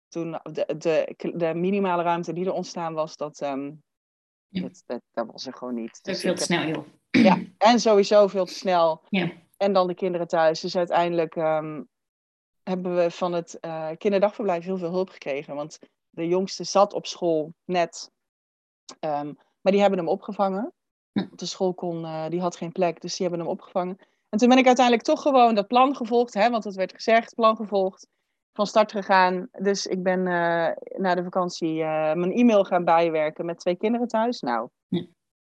toen 0.07 0.39
de, 0.43 0.75
de, 0.77 1.15
de 1.35 1.53
minimale 1.53 2.03
ruimte 2.03 2.33
die 2.33 2.45
er 2.45 2.53
ontstaan 2.53 2.93
was, 2.93 3.17
dat, 3.17 3.41
um, 3.41 3.83
dat, 4.47 4.83
dat, 4.85 5.01
dat, 5.11 5.31
was 5.31 5.45
er 5.45 5.53
gewoon 5.53 5.73
niet. 5.73 6.03
Dus 6.03 6.21
veel 6.21 6.35
te 6.35 6.43
snel, 6.43 6.67
joh. 6.67 6.87
Ja, 7.09 7.41
en 7.57 7.79
sowieso 7.79 8.27
veel 8.27 8.45
te 8.45 8.53
snel. 8.53 9.05
Ja. 9.09 9.31
En 9.57 9.73
dan 9.73 9.87
de 9.87 9.93
kinderen 9.93 10.27
thuis. 10.27 10.59
Dus 10.59 10.75
uiteindelijk 10.75 11.35
um, 11.35 11.89
hebben 12.63 12.95
we 12.95 13.11
van 13.11 13.33
het 13.33 13.57
uh, 13.61 13.89
kinderdagverblijf 13.97 14.63
heel 14.63 14.77
veel 14.77 14.91
hulp 14.91 15.09
gekregen. 15.09 15.55
Want 15.55 15.79
de 16.09 16.27
jongste 16.27 16.63
zat 16.63 16.93
op 16.93 17.05
school 17.05 17.53
net. 17.65 18.11
Um, 18.99 19.37
maar 19.61 19.71
die 19.71 19.81
hebben 19.81 19.99
hem 19.99 20.07
opgevangen. 20.07 20.73
Hm. 21.11 21.27
De 21.35 21.45
school 21.45 21.73
kon, 21.73 22.01
uh, 22.01 22.27
die 22.27 22.41
had 22.41 22.55
geen 22.55 22.71
plek, 22.71 23.01
dus 23.01 23.17
die 23.17 23.27
hebben 23.27 23.45
hem 23.45 23.53
opgevangen. 23.53 23.97
En 24.29 24.37
toen 24.37 24.49
ben 24.49 24.57
ik 24.57 24.65
uiteindelijk 24.65 25.05
toch 25.05 25.21
gewoon 25.21 25.55
dat 25.55 25.67
plan 25.67 25.95
gevolgd, 25.95 26.33
hè, 26.33 26.49
want 26.49 26.63
het 26.63 26.75
werd 26.75 26.93
gezegd, 26.93 27.35
plan 27.35 27.55
gevolgd. 27.55 28.07
van 28.53 28.67
start 28.67 28.91
gegaan. 28.91 29.47
Dus 29.51 29.85
ik 29.85 30.03
ben 30.03 30.19
uh, 30.19 30.69
na 30.97 31.15
de 31.15 31.23
vakantie 31.23 31.73
uh, 31.75 32.13
mijn 32.13 32.31
e-mail 32.31 32.63
gaan 32.63 32.85
bijwerken 32.85 33.45
met 33.45 33.59
twee 33.59 33.75
kinderen 33.75 34.07
thuis. 34.07 34.39
Nou, 34.39 34.69
ja. 34.87 35.05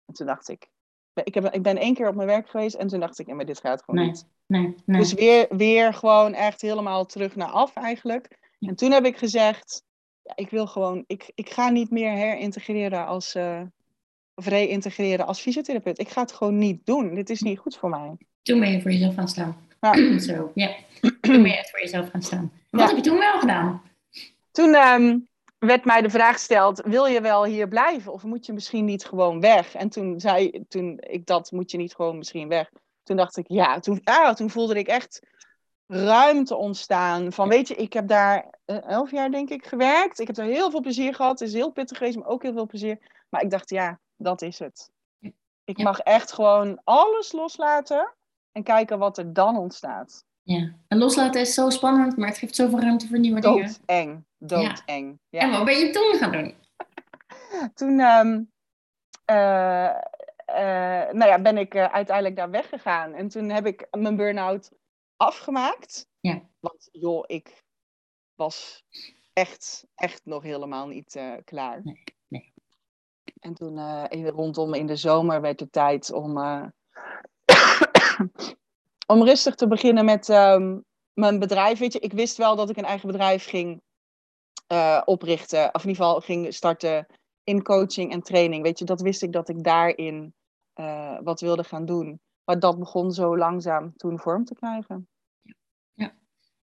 en 0.05 0.13
toen 0.13 0.27
dacht 0.27 0.49
ik, 0.49 0.69
ik, 1.13 1.33
heb, 1.33 1.53
ik 1.53 1.61
ben 1.61 1.77
één 1.77 1.93
keer 1.93 2.07
op 2.07 2.15
mijn 2.15 2.27
werk 2.27 2.49
geweest 2.49 2.75
en 2.75 2.87
toen 2.87 2.99
dacht 2.99 3.19
ik, 3.19 3.27
ja, 3.27 3.33
maar 3.33 3.45
dit 3.45 3.59
gaat 3.59 3.83
gewoon 3.83 3.99
nee, 3.99 4.09
niet. 4.09 4.27
Nee, 4.45 4.75
nee. 4.85 4.99
Dus 4.99 5.13
weer, 5.13 5.47
weer 5.49 5.93
gewoon 5.93 6.33
echt 6.33 6.61
helemaal 6.61 7.05
terug 7.05 7.35
naar 7.35 7.49
af 7.49 7.75
eigenlijk. 7.75 8.37
En 8.59 8.75
toen 8.75 8.91
heb 8.91 9.05
ik 9.05 9.17
gezegd, 9.17 9.83
ja, 10.27 10.33
ik 10.35 10.49
wil 10.49 10.67
gewoon, 10.67 11.03
ik, 11.07 11.31
ik 11.35 11.49
ga 11.49 11.69
niet 11.69 11.91
meer 11.91 12.11
herintegreren 12.11 13.05
als, 13.05 13.35
uh, 13.35 13.61
of 14.35 14.47
reïntegreren 14.47 15.25
als 15.25 15.41
fysiotherapeut. 15.41 15.99
Ik 15.99 16.09
ga 16.09 16.21
het 16.21 16.31
gewoon 16.31 16.57
niet 16.57 16.85
doen. 16.85 17.13
Dit 17.13 17.29
is 17.29 17.41
niet 17.41 17.59
goed 17.59 17.77
voor 17.77 17.89
mij. 17.89 18.17
Toen 18.41 18.59
ben 18.59 18.71
je 18.71 18.81
voor 18.81 18.91
jezelf 18.91 19.13
gaan 19.13 19.27
staan. 19.27 19.57
Ja. 19.81 20.19
Zo, 20.19 20.51
ja. 20.53 20.75
Toen 21.01 21.41
ben 21.41 21.47
je 21.47 21.57
echt 21.57 21.69
voor 21.69 21.79
jezelf 21.79 22.09
gaan 22.09 22.21
staan. 22.21 22.51
Wat 22.69 22.81
ja. 22.81 22.87
heb 22.87 22.95
je 22.95 23.09
toen 23.09 23.17
wel 23.17 23.39
gedaan? 23.39 23.81
Toen 24.51 24.75
um, 24.75 25.27
werd 25.59 25.85
mij 25.85 26.01
de 26.01 26.09
vraag 26.09 26.33
gesteld, 26.33 26.81
wil 26.85 27.05
je 27.05 27.21
wel 27.21 27.45
hier 27.45 27.67
blijven 27.67 28.13
of 28.13 28.23
moet 28.23 28.45
je 28.45 28.53
misschien 28.53 28.85
niet 28.85 29.05
gewoon 29.05 29.39
weg? 29.39 29.75
En 29.75 29.89
toen 29.89 30.19
zei 30.19 30.65
toen 30.67 30.97
ik 30.99 31.25
dat, 31.25 31.51
moet 31.51 31.71
je 31.71 31.77
niet 31.77 31.95
gewoon 31.95 32.17
misschien 32.17 32.47
weg? 32.47 32.71
Toen 33.03 33.17
dacht 33.17 33.37
ik, 33.37 33.45
ja, 33.47 33.79
toen, 33.79 34.01
ah, 34.03 34.33
toen 34.33 34.49
voelde 34.49 34.77
ik 34.77 34.87
echt 34.87 35.19
ruimte 35.87 36.55
ontstaan. 36.55 37.33
Van 37.33 37.49
weet 37.49 37.67
je, 37.67 37.75
ik 37.75 37.93
heb 37.93 38.07
daar 38.07 38.49
elf 38.65 39.11
jaar 39.11 39.31
denk 39.31 39.49
ik 39.49 39.65
gewerkt. 39.65 40.19
Ik 40.19 40.27
heb 40.27 40.37
er 40.37 40.45
heel 40.45 40.71
veel 40.71 40.81
plezier 40.81 41.15
gehad. 41.15 41.39
Het 41.39 41.47
is 41.47 41.53
heel 41.53 41.71
pittig 41.71 41.97
geweest, 41.97 42.17
maar 42.17 42.27
ook 42.27 42.43
heel 42.43 42.53
veel 42.53 42.65
plezier. 42.65 42.97
Maar 43.29 43.41
ik 43.41 43.49
dacht, 43.49 43.69
ja, 43.69 43.99
dat 44.15 44.41
is 44.41 44.59
het. 44.59 44.91
Ik 45.63 45.77
mag 45.77 45.99
echt 45.99 46.33
gewoon 46.33 46.81
alles 46.83 47.31
loslaten 47.31 48.13
en 48.51 48.63
kijken 48.63 48.99
wat 48.99 49.17
er 49.17 49.33
dan 49.33 49.57
ontstaat. 49.57 50.25
Ja, 50.41 50.75
en 50.87 50.97
loslaten 50.97 51.41
is 51.41 51.53
zo 51.53 51.69
spannend, 51.69 52.17
maar 52.17 52.27
het 52.27 52.37
geeft 52.37 52.55
zoveel 52.55 52.79
ruimte 52.79 53.07
voor 53.07 53.19
nieuwe 53.19 53.39
dingen. 53.39 53.75
Doodeng, 53.85 54.25
doodeng. 54.37 55.19
Ja. 55.29 55.39
En 55.39 55.51
wat 55.51 55.65
ben 55.65 55.77
je 55.77 55.89
toen 55.89 56.19
gaan 56.19 56.31
doen? 56.31 56.55
toen 57.79 57.99
um, 57.99 58.51
uh, 59.31 59.89
uh, 60.49 61.11
nou 61.11 61.25
ja, 61.25 61.39
ben 61.41 61.57
ik 61.57 61.73
uh, 61.73 61.85
uiteindelijk 61.85 62.35
daar 62.35 62.49
weggegaan. 62.49 63.13
En 63.13 63.27
toen 63.27 63.49
heb 63.49 63.65
ik 63.65 63.87
mijn 63.91 64.15
burn-out 64.15 64.71
afgemaakt. 65.17 66.07
Ja. 66.19 66.49
Want 66.59 66.89
joh, 66.91 67.23
ik 67.27 67.63
was 68.35 68.83
echt, 69.33 69.85
echt 69.95 70.25
nog 70.25 70.43
helemaal 70.43 70.87
niet 70.87 71.19
klaar. 71.43 71.81
Nee, 71.83 72.03
nee. 72.27 72.53
En 73.39 73.53
toen 73.53 73.79
rondom 74.29 74.73
in 74.73 74.85
de 74.85 74.95
zomer 74.95 75.41
werd 75.41 75.59
het 75.59 75.71
tijd 75.71 76.11
om 76.11 76.37
om 79.07 79.23
rustig 79.23 79.55
te 79.55 79.67
beginnen 79.67 80.05
met 80.05 80.29
um, 80.29 80.85
mijn 81.13 81.39
bedrijf. 81.39 81.79
Weet 81.79 81.93
je, 81.93 81.99
ik 81.99 82.13
wist 82.13 82.37
wel 82.37 82.55
dat 82.55 82.69
ik 82.69 82.77
een 82.77 82.85
eigen 82.85 83.07
bedrijf 83.07 83.45
ging 83.45 83.81
uh, 84.71 85.01
oprichten. 85.05 85.73
Of 85.73 85.83
in 85.83 85.89
ieder 85.89 86.03
geval 86.03 86.21
ging 86.21 86.53
starten 86.53 87.05
in 87.43 87.63
coaching 87.63 88.11
en 88.11 88.21
training. 88.21 88.63
Weet 88.63 88.79
je, 88.79 88.85
dat 88.85 89.01
wist 89.01 89.23
ik 89.23 89.31
dat 89.31 89.49
ik 89.49 89.63
daarin 89.63 90.33
uh, 90.75 91.19
wat 91.23 91.41
wilde 91.41 91.63
gaan 91.63 91.85
doen. 91.85 92.19
Maar 92.47 92.59
dat 92.59 92.79
begon 92.79 93.11
zo 93.11 93.37
langzaam 93.37 93.95
toen 93.95 94.19
vorm 94.19 94.45
te 94.45 94.55
krijgen. 94.55 95.07
Ja. 95.93 96.13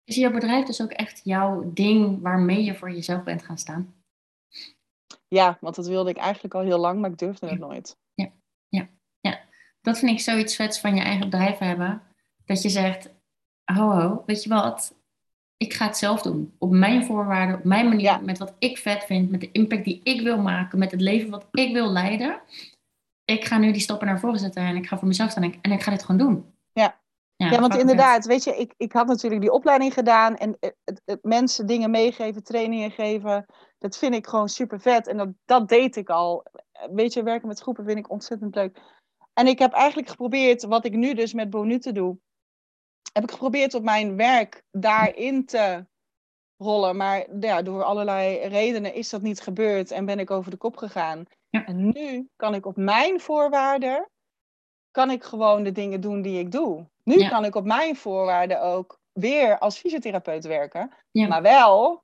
Is 0.04 0.16
jouw 0.16 0.30
bedrijf 0.30 0.66
dus 0.66 0.82
ook 0.82 0.90
echt 0.90 1.20
jouw 1.24 1.72
ding 1.72 2.22
waarmee 2.22 2.64
je 2.64 2.74
voor 2.74 2.90
jezelf 2.90 3.22
bent 3.22 3.42
gaan 3.42 3.58
staan? 3.58 3.94
Ja, 5.28 5.58
want 5.60 5.74
dat 5.74 5.86
wilde 5.86 6.10
ik 6.10 6.16
eigenlijk 6.16 6.54
al 6.54 6.62
heel 6.62 6.78
lang, 6.78 7.00
maar 7.00 7.10
ik 7.10 7.18
durfde 7.18 7.48
het 7.48 7.58
nooit. 7.58 7.96
Ja, 8.14 8.30
ja, 8.68 8.88
ja. 9.20 9.40
Dat 9.80 9.98
vind 9.98 10.10
ik 10.10 10.20
zoiets 10.20 10.56
vets 10.56 10.80
van 10.80 10.96
je 10.96 11.02
eigen 11.02 11.30
bedrijf 11.30 11.58
hebben 11.58 12.02
dat 12.44 12.62
je 12.62 12.68
zegt, 12.68 13.10
ho 13.64 13.90
ho, 13.90 14.22
weet 14.26 14.42
je 14.42 14.48
wat, 14.48 14.94
ik 15.56 15.72
ga 15.72 15.86
het 15.86 15.96
zelf 15.96 16.22
doen. 16.22 16.54
Op 16.58 16.70
mijn 16.70 17.04
voorwaarden, 17.04 17.56
op 17.56 17.64
mijn 17.64 17.88
manier, 17.88 18.22
met 18.22 18.38
wat 18.38 18.54
ik 18.58 18.78
vet 18.78 19.04
vind, 19.04 19.30
met 19.30 19.40
de 19.40 19.52
impact 19.52 19.84
die 19.84 20.00
ik 20.02 20.20
wil 20.20 20.38
maken, 20.38 20.78
met 20.78 20.90
het 20.90 21.00
leven 21.00 21.30
wat 21.30 21.46
ik 21.50 21.72
wil 21.72 21.90
leiden. 21.90 22.40
Ik 23.24 23.44
ga 23.44 23.58
nu 23.58 23.72
die 23.72 23.80
stappen 23.80 24.06
naar 24.06 24.20
voren 24.20 24.38
zetten 24.38 24.62
en 24.62 24.76
ik 24.76 24.86
ga 24.86 24.98
voor 24.98 25.08
mezelf 25.08 25.30
staan 25.30 25.42
en, 25.42 25.54
en 25.60 25.72
ik 25.72 25.82
ga 25.82 25.90
dit 25.90 26.04
gewoon 26.04 26.26
doen. 26.26 26.54
Ja, 26.72 27.00
ja, 27.36 27.50
ja 27.50 27.60
want 27.60 27.76
inderdaad, 27.76 28.26
weet 28.26 28.44
je, 28.44 28.56
ik, 28.56 28.74
ik 28.76 28.92
had 28.92 29.06
natuurlijk 29.06 29.40
die 29.40 29.52
opleiding 29.52 29.92
gedaan 29.92 30.36
en 30.36 30.56
het, 30.60 31.00
het, 31.04 31.18
mensen 31.22 31.66
dingen 31.66 31.90
meegeven, 31.90 32.42
trainingen 32.42 32.90
geven, 32.90 33.46
dat 33.78 33.98
vind 33.98 34.14
ik 34.14 34.26
gewoon 34.26 34.48
super 34.48 34.80
vet. 34.80 35.06
En 35.06 35.16
dat, 35.16 35.28
dat 35.44 35.68
deed 35.68 35.96
ik 35.96 36.08
al. 36.08 36.46
Weet 36.90 37.12
je, 37.12 37.22
werken 37.22 37.48
met 37.48 37.60
groepen 37.60 37.84
vind 37.84 37.98
ik 37.98 38.10
ontzettend 38.10 38.54
leuk. 38.54 38.80
En 39.32 39.46
ik 39.46 39.58
heb 39.58 39.72
eigenlijk 39.72 40.08
geprobeerd, 40.08 40.62
wat 40.62 40.84
ik 40.84 40.92
nu 40.92 41.14
dus 41.14 41.32
met 41.32 41.50
Bonute 41.50 41.92
doe, 41.92 42.18
heb 43.12 43.22
ik 43.22 43.30
geprobeerd 43.30 43.74
op 43.74 43.82
mijn 43.82 44.16
werk 44.16 44.62
daarin 44.70 45.46
te 45.46 45.86
rollen. 46.56 46.96
Maar 46.96 47.26
ja, 47.40 47.62
door 47.62 47.82
allerlei 47.82 48.46
redenen 48.46 48.94
is 48.94 49.10
dat 49.10 49.22
niet 49.22 49.40
gebeurd 49.40 49.90
en 49.90 50.04
ben 50.04 50.18
ik 50.18 50.30
over 50.30 50.50
de 50.50 50.56
kop 50.56 50.76
gegaan. 50.76 51.24
Ja. 51.54 51.64
En 51.66 51.90
nu 51.92 52.28
kan 52.36 52.54
ik 52.54 52.66
op 52.66 52.76
mijn 52.76 53.20
voorwaarden, 53.20 54.08
kan 54.90 55.10
ik 55.10 55.24
gewoon 55.24 55.62
de 55.62 55.72
dingen 55.72 56.00
doen 56.00 56.22
die 56.22 56.38
ik 56.38 56.52
doe. 56.52 56.86
Nu 57.04 57.18
Ja. 57.18 57.28
kan 57.28 57.44
ik 57.44 57.54
op 57.54 57.64
mijn 57.64 57.96
voorwaarden 57.96 58.62
ook 58.62 58.98
weer 59.12 59.58
als 59.58 59.78
fysiotherapeut 59.78 60.44
werken. 60.44 60.90
Ja. 61.10 61.26
Maar 61.28 61.42
wel 61.42 62.02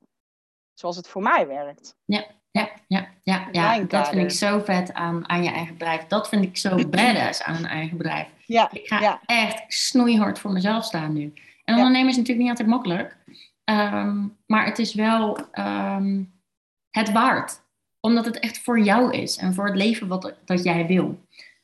zoals 0.75 0.97
het 0.97 1.09
voor 1.09 1.23
mij 1.23 1.47
werkt. 1.47 1.95
Ja, 2.05 2.27
ja, 2.51 2.69
ja, 2.87 3.09
ja. 3.23 3.49
Mijn 3.53 3.89
dat 3.89 4.09
vind 4.09 4.23
ik 4.23 4.31
zo 4.31 4.59
vet 4.59 4.93
aan, 4.93 5.29
aan 5.29 5.43
je 5.43 5.51
eigen 5.51 5.73
bedrijf. 5.73 6.07
Dat 6.07 6.29
vind 6.29 6.45
ik 6.45 6.57
zo 6.57 6.89
badass 6.89 7.43
aan 7.43 7.57
een 7.57 7.67
eigen 7.67 7.97
bedrijf. 7.97 8.29
Ja, 8.47 8.71
Ik 8.73 8.87
ga 8.87 9.01
ja, 9.01 9.21
echt 9.27 9.65
snoeihard 9.73 10.39
voor 10.39 10.53
mezelf 10.53 10.85
staan 10.85 11.13
nu. 11.13 11.33
En 11.65 11.75
Ja. 11.75 11.77
ondernemen 11.77 12.09
is 12.11 12.17
natuurlijk 12.17 12.41
niet 12.49 12.51
altijd 12.51 12.69
makkelijk. 12.69 13.17
Ehm, 13.65 14.27
maar 14.47 14.65
het 14.65 14.79
is 14.79 14.95
wel 14.95 15.51
ehm, 15.51 16.25
het 16.91 17.13
waard. 17.13 17.63
Omdat 18.01 18.25
het 18.25 18.39
echt 18.39 18.59
voor 18.59 18.81
jou 18.81 19.13
is. 19.17 19.37
En 19.37 19.55
voor 19.55 19.67
het 19.67 19.77
leven 19.77 20.09
wat 20.09 20.35
dat 20.45 20.63
jij 20.65 20.87
wil. 20.87 21.19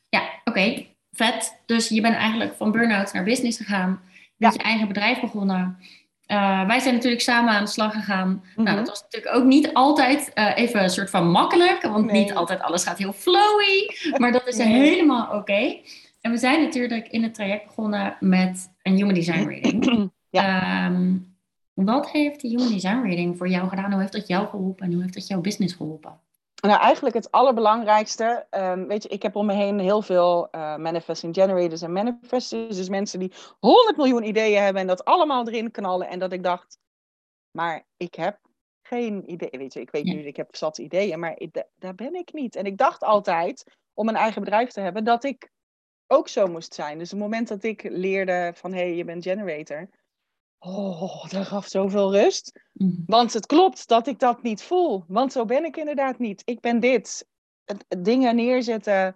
Ja, 0.09 0.21
oké. 0.43 0.85
vet. 1.11 1.61
Dus 1.65 1.89
je 1.89 2.01
bent 2.01 2.15
eigenlijk 2.15 2.53
van 2.55 2.71
burn-out 2.71 3.13
naar 3.13 3.23
business 3.23 3.57
gegaan. 3.57 3.99
Met 4.37 4.53
je 4.53 4.59
eigen 4.59 4.87
bedrijf 4.87 5.19
begonnen. 5.19 5.77
Eh, 6.25 6.67
wij 6.67 6.79
zijn 6.79 6.93
natuurlijk 6.93 7.21
samen 7.21 7.53
aan 7.53 7.63
de 7.63 7.69
slag 7.69 7.93
gegaan. 7.93 8.43
Nou, 8.55 8.67
Mhm. 8.67 8.75
dat 8.77 8.87
was 8.87 9.01
natuurlijk 9.01 9.35
ook 9.35 9.43
niet 9.43 9.73
altijd 9.73 10.33
eh, 10.33 10.51
even 10.55 10.83
een 10.83 10.89
soort 10.89 11.09
van 11.09 11.29
makkelijk. 11.31 11.81
Want 11.81 12.05
Nee. 12.11 12.21
niet 12.23 12.33
altijd 12.33 12.59
alles 12.61 12.83
gaat 12.83 12.97
heel 12.97 13.13
flowy. 13.13 13.87
Maar 14.17 14.31
dat 14.31 14.47
is 14.47 14.55
Nee. 14.57 14.67
helemaal 14.67 15.35
oké. 15.37 15.77
En 16.21 16.31
we 16.31 16.37
zijn 16.37 16.61
natuurlijk 16.61 17.07
in 17.07 17.23
het 17.23 17.33
traject 17.33 17.65
begonnen 17.65 18.17
met 18.19 18.73
een 18.81 18.93
Human 18.95 19.13
Design 19.13 19.43
Reading. 19.47 20.11
Ehm, 20.31 21.13
wat 21.73 22.09
heeft 22.11 22.41
de 22.41 22.47
Human 22.47 22.67
Design 22.71 23.01
Reading 23.01 23.37
voor 23.37 23.49
jou 23.49 23.69
gedaan? 23.69 23.91
Hoe 23.91 23.99
heeft 24.01 24.13
dat 24.13 24.27
jou 24.27 24.47
geholpen 24.47 24.85
en 24.85 24.93
hoe 24.93 25.01
heeft 25.01 25.13
dat 25.13 25.27
jouw 25.27 25.41
business 25.41 25.73
geholpen? 25.73 26.19
Nou, 26.61 26.79
eigenlijk 26.81 27.15
het 27.15 27.31
allerbelangrijkste. 27.31 28.47
ehm, 28.49 28.85
weet 28.87 29.03
je, 29.03 29.09
ik 29.09 29.21
heb 29.21 29.35
om 29.35 29.45
me 29.45 29.53
heen 29.53 29.79
heel 29.79 30.01
veel 30.01 30.49
eh, 30.51 30.75
manifesting 30.77 31.35
generators 31.35 31.81
en 31.81 31.91
manifestors. 31.91 32.75
Dus 32.75 32.89
mensen 32.89 33.19
die 33.19 33.33
100 33.59 33.97
miljoen 33.97 34.23
ideeën 34.23 34.61
hebben 34.63 34.81
en 34.81 34.87
dat 34.87 35.05
allemaal 35.05 35.47
erin 35.47 35.71
knallen. 35.71 36.07
En 36.07 36.19
dat 36.19 36.31
ik 36.33 36.43
dacht, 36.43 36.77
maar 37.51 37.85
ik 37.97 38.13
heb 38.15 38.39
geen 38.81 39.31
idee. 39.31 39.49
Weet 39.59 39.73
je, 39.73 39.79
ik 39.81 39.91
weet 39.91 40.03
nu, 40.03 40.19
ik 40.25 40.35
heb 40.35 40.55
zat 40.55 40.77
ideeën, 40.77 41.19
maar 41.19 41.39
ik- 41.39 41.63
daar 41.75 41.95
ben 41.95 42.15
ik 42.15 42.33
niet. 42.33 42.55
En 42.55 42.65
ik 42.65 42.77
dacht 42.77 43.03
altijd, 43.03 43.63
om 43.93 44.07
een 44.07 44.15
eigen 44.15 44.41
bedrijf 44.43 44.69
te 44.69 44.79
hebben, 44.81 45.03
dat 45.03 45.23
ik 45.23 45.49
ook 46.07 46.27
zo 46.27 46.47
moest 46.47 46.73
zijn. 46.73 46.97
Dus 46.97 47.11
het 47.11 47.19
moment 47.19 47.47
dat 47.47 47.63
ik 47.63 47.83
leerde 47.83 48.51
van, 48.55 48.71
hé, 48.73 48.79
hey, 48.79 48.95
je 48.95 49.03
bent 49.03 49.23
generator. 49.23 49.89
Oh, 50.59 51.25
dat 51.29 51.47
gaf 51.47 51.67
zoveel 51.67 52.11
rust. 52.11 52.59
Mhm. 52.73 52.91
Want 53.05 53.33
het 53.33 53.45
klopt 53.45 53.87
dat 53.87 54.07
ik 54.07 54.19
dat 54.19 54.43
niet 54.43 54.63
voel. 54.63 55.03
Want 55.07 55.31
zo 55.31 55.45
ben 55.45 55.65
ik 55.65 55.77
inderdaad 55.77 56.19
niet. 56.19 56.41
Ik 56.45 56.59
ben 56.59 56.79
dit. 56.79 57.27
Dingen 57.87 58.35
neerzetten. 58.35 59.15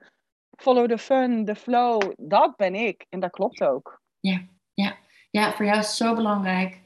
Follow 0.57 0.89
the 0.89 0.97
fun, 0.97 1.45
the 1.45 1.55
flow. 1.55 2.11
Dat 2.17 2.55
ben 2.55 2.75
ik. 2.75 3.05
En 3.09 3.19
dat 3.19 3.31
klopt 3.31 3.63
ook. 3.63 4.01
Ja, 5.31 5.53
voor 5.53 5.65
jou 5.65 5.77
is 5.77 5.85
het 5.85 5.95
zo 5.95 6.15
belangrijk 6.15 6.81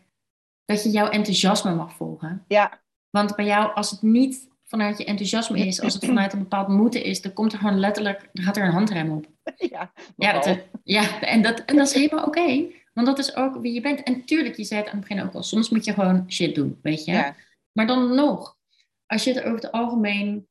dat 0.65 0.83
je 0.83 0.89
jouw 0.89 1.09
enthousiasme 1.09 1.75
mag 1.75 1.93
volgen. 1.93 2.45
Ja, 2.47 2.81
Want 3.09 3.35
bij 3.35 3.45
jou, 3.45 3.73
als 3.73 3.91
het 3.91 4.01
niet 4.01 4.49
vanuit 4.63 4.97
je 4.97 5.05
enthousiasme 5.05 5.59
is, 5.59 5.81
als 5.81 5.93
het 5.93 6.05
vanuit 6.05 6.33
een 6.33 6.39
bepaald 6.39 6.67
moeten 6.67 7.03
is, 7.03 7.21
dan 7.21 7.33
komt 7.33 7.53
er 7.53 7.59
gewoon 7.59 7.79
letterlijk, 7.79 8.29
dan 8.33 8.45
gaat 8.45 8.57
er 8.57 8.65
een 8.65 8.71
handrem 8.71 9.11
op. 9.11 9.25
ja. 9.71 9.91
Ja, 10.15 10.33
dat, 10.33 10.59
ja 10.83 11.21
en, 11.21 11.41
dat, 11.41 11.59
en 11.59 11.75
dat 11.75 11.87
is 11.87 11.93
helemaal 11.93 12.25
oké. 12.25 12.65
Want 12.95 13.07
dat 13.07 13.19
is 13.19 13.35
ook 13.35 13.57
wie 13.61 13.73
je 13.73 13.81
bent. 13.81 14.03
En 14.03 14.25
tuurlijk, 14.25 14.55
je 14.55 14.63
zei 14.63 14.79
het 14.81 14.89
aan 14.89 14.99
het 14.99 15.07
begin 15.07 15.23
ook 15.23 15.33
al, 15.33 15.43
soms 15.43 15.69
moet 15.69 15.85
je 15.85 15.93
gewoon 15.93 16.25
shit 16.31 16.55
doen, 16.55 16.79
weet 16.81 17.05
je. 17.05 17.11
ja. 17.11 17.35
Maar 17.71 17.87
dan 17.87 18.15
nog, 18.15 18.57
als 19.05 19.23
je 19.23 19.33
het 19.33 19.43
over 19.43 19.55
het 19.55 19.71
algemeen, 19.71 20.47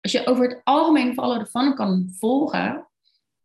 als 0.00 0.12
je 0.12 0.26
over 0.26 0.48
het 0.48 0.60
algemeen 0.64 1.12
follow 1.14 1.38
the 1.44 1.46
fun 1.50 1.74
kan 1.74 2.10
volgen, 2.18 2.88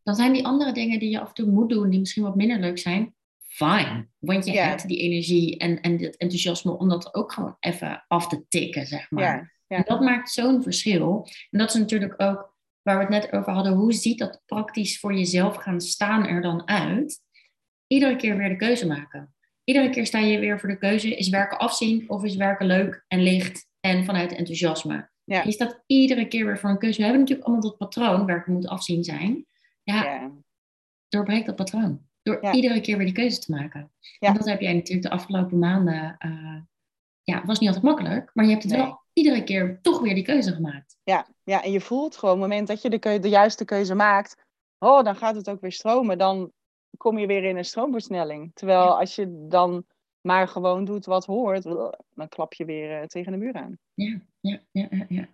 dan 0.03 0.15
zijn 0.15 0.33
die 0.33 0.45
andere 0.45 0.71
dingen 0.71 0.99
die 0.99 1.09
je 1.09 1.19
af 1.19 1.27
en 1.27 1.33
toe 1.33 1.49
moet 1.51 1.69
doen, 1.69 1.89
die 1.89 1.99
misschien 1.99 2.23
wat 2.23 2.35
minder 2.35 2.59
leuk 2.59 2.77
zijn, 2.79 3.15
fine. 3.39 4.07
Want 4.19 4.45
je 4.45 4.51
Ja. 4.51 4.67
hebt 4.67 4.87
die 4.87 4.97
energie 4.99 5.57
en, 5.57 5.81
en 5.81 5.91
het 5.91 6.17
enthousiasme 6.17 6.77
om 6.77 6.89
dat 6.89 7.13
ook 7.13 7.31
gewoon 7.31 7.55
even 7.59 8.05
af 8.07 8.27
te 8.27 8.43
tikken, 8.47 8.87
zeg 8.87 9.11
maar. 9.11 9.23
ja. 9.23 9.51
Ja. 9.67 9.77
En 9.79 9.83
dat 9.87 10.01
maakt 10.01 10.29
zo'n 10.31 10.63
verschil. 10.63 11.27
En 11.51 11.59
dat 11.59 11.69
is 11.69 11.79
natuurlijk 11.79 12.21
ook 12.21 12.53
waar 12.81 12.95
we 12.97 13.01
het 13.01 13.09
net 13.23 13.31
over 13.33 13.53
hadden. 13.53 13.73
Hoe 13.73 13.93
ziet 13.93 14.19
dat 14.19 14.41
praktisch 14.45 14.99
voor 14.99 15.13
jezelf 15.13 15.55
gaan 15.55 15.81
staan 15.81 16.25
er 16.27 16.41
dan 16.41 16.67
uit? 16.67 17.19
Iedere 17.87 18.15
keer 18.15 18.37
weer 18.37 18.49
de 18.49 18.55
keuze 18.55 18.87
maken. 18.87 19.33
iedere 19.63 19.89
keer 19.89 20.05
sta 20.05 20.19
je 20.19 20.39
weer 20.39 20.59
voor 20.59 20.69
de 20.69 20.77
keuze: 20.77 21.15
is 21.15 21.29
werken 21.29 21.57
afzien 21.59 22.09
of 22.09 22.23
is 22.23 22.35
werken 22.35 22.65
leuk 22.65 23.05
en 23.07 23.21
licht 23.21 23.67
en 23.79 24.05
vanuit 24.05 24.31
enthousiasme? 24.35 25.09
Ja. 25.23 25.43
Je 25.43 25.51
staat 25.51 25.83
iedere 25.85 26.27
keer 26.27 26.45
weer 26.45 26.59
voor 26.59 26.69
een 26.69 26.77
keuze. 26.77 26.97
We 26.97 27.03
hebben 27.03 27.21
natuurlijk 27.21 27.47
allemaal 27.47 27.69
dat 27.69 27.77
patroon, 27.77 28.25
werken 28.25 28.53
moet 28.53 28.67
afzien 28.67 29.03
zijn. 29.03 29.45
Ja, 29.83 30.03
Ja. 30.03 30.31
doorbreek 31.09 31.45
dat 31.45 31.55
patroon. 31.55 32.01
Door 32.21 32.37
Ja. 32.41 32.51
iedere 32.53 32.81
keer 32.81 32.97
weer 32.97 33.05
die 33.05 33.15
keuze 33.15 33.39
te 33.39 33.51
maken. 33.51 33.91
Ja. 34.19 34.27
En 34.27 34.33
dat 34.33 34.45
heb 34.45 34.61
jij 34.61 34.73
natuurlijk 34.73 35.07
de 35.07 35.13
afgelopen 35.13 35.59
maanden. 35.59 36.15
eh, 36.19 36.61
ja, 37.23 37.35
het 37.37 37.45
was 37.47 37.59
niet 37.59 37.67
altijd 37.67 37.85
makkelijk, 37.85 38.29
maar 38.33 38.45
je 38.45 38.51
hebt 38.51 38.63
het 38.63 38.71
Nee. 38.71 38.81
wel 38.81 39.01
iedere 39.13 39.43
keer 39.43 39.79
toch 39.81 39.99
weer 40.01 40.13
die 40.15 40.23
keuze 40.23 40.53
gemaakt. 40.53 40.97
Ja, 41.03 41.27
ja, 41.43 41.63
en 41.63 41.71
je 41.71 41.81
voelt 41.81 42.17
gewoon, 42.17 42.35
op 42.35 42.41
het 42.41 42.49
moment 42.49 42.67
dat 42.67 42.81
je 42.81 42.89
de, 42.89 43.19
de 43.19 43.29
juiste 43.29 43.65
keuze 43.65 43.95
maakt, 43.95 44.35
oh, 44.79 45.03
dan 45.03 45.15
gaat 45.15 45.35
het 45.35 45.49
ook 45.49 45.61
weer 45.61 45.71
stromen. 45.71 46.17
Dan 46.17 46.51
kom 46.97 47.17
je 47.17 47.27
weer 47.27 47.43
in 47.43 47.57
een 47.57 47.65
stroomversnelling. 47.65 48.51
Terwijl 48.53 48.79
Ja. 48.83 48.99
als 48.99 49.15
je 49.15 49.45
dan 49.49 49.85
maar 50.21 50.47
gewoon 50.47 50.85
doet 50.85 51.05
wat 51.05 51.25
hoort, 51.25 51.63
dan 52.13 52.27
klap 52.29 52.53
je 52.53 52.65
weer 52.65 52.99
eh, 53.01 53.05
tegen 53.07 53.31
de 53.31 53.37
muur 53.37 53.53
aan. 53.53 53.77
Ja, 53.93 54.19
ja, 54.39 54.59
ja, 54.71 54.87
ja. 55.09 55.27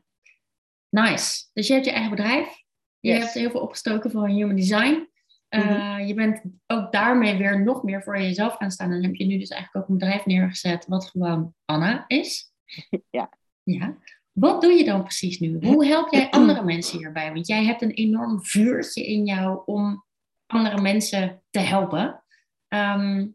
Nice. 0.89 1.45
Dus 1.53 1.67
je 1.67 1.73
hebt 1.73 1.85
je 1.85 1.91
eigen 1.91 2.09
bedrijf. 2.15 2.63
Je 2.99 3.09
Yes. 3.09 3.19
hebt 3.19 3.33
heel 3.33 3.49
veel 3.49 3.61
opgestoken 3.61 4.11
voor 4.11 4.27
human 4.27 4.55
design. 4.55 5.07
Eh, 5.49 5.65
Mhm. 5.69 6.05
Je 6.07 6.13
bent 6.13 6.41
ook 6.67 6.91
daarmee 6.91 7.37
weer 7.37 7.63
nog 7.63 7.83
meer 7.83 8.03
voor 8.03 8.19
jezelf 8.21 8.55
gaan 8.55 8.71
staan. 8.71 8.91
En 8.91 9.03
heb 9.03 9.15
je 9.15 9.25
nu 9.25 9.37
dus 9.37 9.49
eigenlijk 9.49 9.83
ook 9.85 9.91
een 9.91 9.97
bedrijf 9.97 10.25
neergezet 10.25 10.85
wat 10.87 11.05
gewoon 11.09 11.53
Anna 11.65 12.03
is. 12.07 12.51
Ja. 13.09 13.29
Ja. 13.63 13.97
Wat 14.31 14.61
doe 14.61 14.71
je 14.71 14.83
dan 14.83 15.01
precies 15.03 15.39
nu? 15.39 15.57
Hoe 15.61 15.85
help 15.85 16.13
jij 16.13 16.29
andere 16.39 16.63
mensen 16.63 16.97
hierbij? 16.97 17.33
Want 17.33 17.47
jij 17.47 17.65
hebt 17.65 17.81
een 17.81 17.91
enorm 17.91 18.43
vuurtje 18.45 19.05
in 19.07 19.25
jou 19.25 19.61
om 19.65 20.05
andere 20.49 20.81
mensen 20.81 21.43
te 21.49 21.59
helpen. 21.59 22.23
Ehm, 22.67 23.27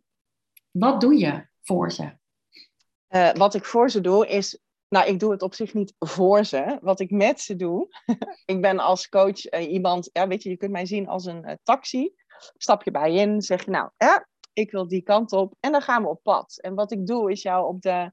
wat 0.71 1.01
doe 1.01 1.19
je 1.19 1.47
voor 1.63 1.93
ze? 1.93 2.17
Eh, 3.07 3.33
wat 3.33 3.55
ik 3.55 3.65
voor 3.65 3.91
ze 3.91 4.01
doe 4.01 4.27
is, 4.27 4.59
nou, 4.89 5.07
ik 5.07 5.21
doe 5.21 5.33
het 5.33 5.43
op 5.43 5.55
zich 5.55 5.75
niet 5.75 5.95
voor 5.99 6.45
ze. 6.45 6.79
Wat 6.81 7.01
ik 7.01 7.11
met 7.11 7.41
ze 7.41 7.57
doe, 7.57 7.89
ik 8.53 8.61
ben 8.61 8.79
als 8.79 9.09
coach 9.09 9.45
eh, 9.45 9.73
iemand, 9.73 10.11
ja, 10.13 10.29
weet 10.29 10.43
je, 10.43 10.51
je 10.51 10.57
kunt 10.57 10.73
mij 10.73 10.87
zien 10.87 11.09
als 11.09 11.25
een 11.25 11.45
eh, 11.45 11.57
taxi. 11.63 12.15
Stap 12.57 12.83
je 12.83 12.91
bij 12.91 13.15
in, 13.15 13.43
zeg 13.43 13.65
je, 13.65 13.71
nou, 13.71 13.91
ja, 13.97 14.29
ik 14.53 14.71
wil 14.71 14.89
die 14.89 15.03
kant 15.03 15.33
op 15.33 15.55
en 15.61 15.73
dan 15.73 15.83
gaan 15.83 16.03
we 16.03 16.09
op 16.09 16.23
pad. 16.23 16.59
En 16.61 16.75
wat 16.75 16.93
ik 16.93 17.07
doe 17.07 17.31
is 17.31 17.43
jou 17.43 17.67
op 17.67 17.83
de, 17.83 18.13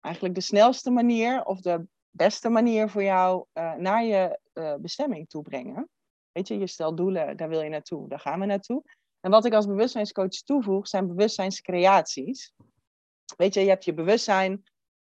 eigenlijk 0.00 0.34
de 0.34 0.40
snelste 0.40 0.90
manier 0.90 1.44
of 1.44 1.60
de 1.60 1.86
beste 2.10 2.48
manier 2.48 2.88
voor 2.88 3.02
jou 3.02 3.44
eh, 3.52 3.74
naar 3.74 4.04
je 4.04 4.38
eh, 4.52 4.74
bestemming 4.74 5.28
toe 5.28 5.42
brengen. 5.42 5.88
Weet 6.32 6.48
je, 6.48 6.58
je 6.58 6.66
stelt 6.66 6.96
doelen, 6.96 7.36
daar 7.36 7.48
wil 7.48 7.60
je 7.60 7.68
naartoe, 7.68 8.08
daar 8.08 8.20
gaan 8.20 8.40
we 8.40 8.46
naartoe. 8.46 8.82
En 9.20 9.30
wat 9.30 9.44
ik 9.44 9.52
als 9.52 9.66
bewustzijnscoach 9.66 10.28
toevoeg, 10.28 10.88
zijn 10.88 11.06
bewustzijnscreaties. 11.06 12.52
Weet 13.36 13.54
je, 13.54 13.60
je 13.60 13.68
hebt 13.68 13.84
je 13.84 13.94
bewustzijn, 13.94 14.62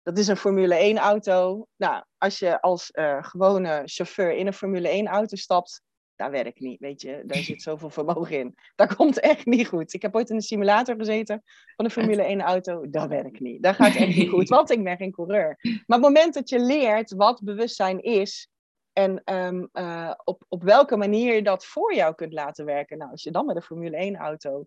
dat 0.03 0.17
is 0.17 0.27
een 0.27 0.37
Formule 0.37 0.75
1 0.75 0.97
auto. 0.97 1.67
Nou, 1.75 2.03
als 2.17 2.39
je 2.39 2.61
als 2.61 2.91
eh, 2.91 3.23
gewone 3.23 3.81
chauffeur 3.85 4.33
in 4.33 4.47
een 4.47 4.53
Formule 4.53 4.89
1 4.89 5.07
auto 5.07 5.35
stapt, 5.35 5.81
dat 6.15 6.29
werkt 6.29 6.59
niet, 6.59 6.79
weet 6.79 7.01
je. 7.01 7.23
Daar 7.25 7.37
zit 7.37 7.61
zoveel 7.69 7.89
vermogen 7.89 8.39
in. 8.39 8.55
Dat 8.75 8.95
komt 8.95 9.19
echt 9.19 9.45
niet 9.45 9.67
goed. 9.67 9.93
Ik 9.93 10.01
heb 10.01 10.15
ooit 10.15 10.29
in 10.29 10.35
een 10.35 10.41
simulator 10.41 10.95
gezeten 10.95 11.43
van 11.75 11.85
een 11.85 11.91
Formule 11.91 12.23
1 12.23 12.41
auto. 12.41 12.89
Dat 12.89 13.07
werkt 13.07 13.39
niet. 13.39 13.63
Dat 13.63 13.75
gaat 13.75 13.95
echt 13.95 14.15
niet 14.15 14.29
goed, 14.33 14.49
want 14.49 14.71
ik 14.71 14.83
ben 14.83 14.97
geen 14.97 15.11
coureur. 15.11 15.57
Maar 15.61 15.97
op 15.97 16.03
het 16.03 16.13
moment 16.13 16.33
dat 16.33 16.49
je 16.49 16.59
leert 16.59 17.13
wat 17.13 17.43
bewustzijn 17.43 18.01
is 18.01 18.49
en 18.93 19.21
ehm, 19.23 19.65
eh, 19.71 20.13
op, 20.23 20.45
op 20.49 20.63
welke 20.63 20.97
manier 20.97 21.35
je 21.35 21.43
dat 21.43 21.65
voor 21.65 21.95
jou 21.95 22.15
kunt 22.15 22.33
laten 22.33 22.65
werken. 22.65 22.97
Nou, 22.97 23.11
als 23.11 23.23
je 23.23 23.31
dan 23.31 23.45
met 23.45 23.55
een 23.55 23.61
Formule 23.61 23.97
1 23.97 24.15
auto 24.15 24.65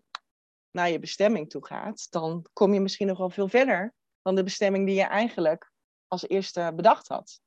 naar 0.71 0.89
je 0.89 0.99
bestemming 0.99 1.49
toe 1.49 1.65
gaat, 1.65 2.07
dan 2.11 2.45
kom 2.53 2.73
je 2.73 2.79
misschien 2.79 3.07
nog 3.07 3.17
wel 3.17 3.29
veel 3.29 3.47
verder 3.47 3.93
dan 4.21 4.35
de 4.35 4.43
bestemming 4.43 4.85
die 4.85 4.95
je 4.95 5.03
eigenlijk 5.03 5.71
als 6.07 6.27
eerste 6.27 6.71
bedacht 6.75 7.07
had. 7.07 7.39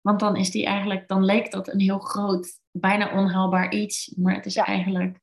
Want 0.00 0.20
dan 0.20 0.36
is 0.36 0.50
die 0.50 0.66
eigenlijk, 0.66 1.08
dan 1.08 1.24
leek 1.24 1.50
dat 1.50 1.68
een 1.68 1.80
heel 1.80 1.98
groot, 1.98 2.60
bijna 2.70 3.18
onhaalbaar 3.18 3.72
iets. 3.72 4.14
Maar 4.16 4.34
het 4.34 4.46
is 4.46 4.54
Ja. 4.54 4.64
eigenlijk, 4.64 5.20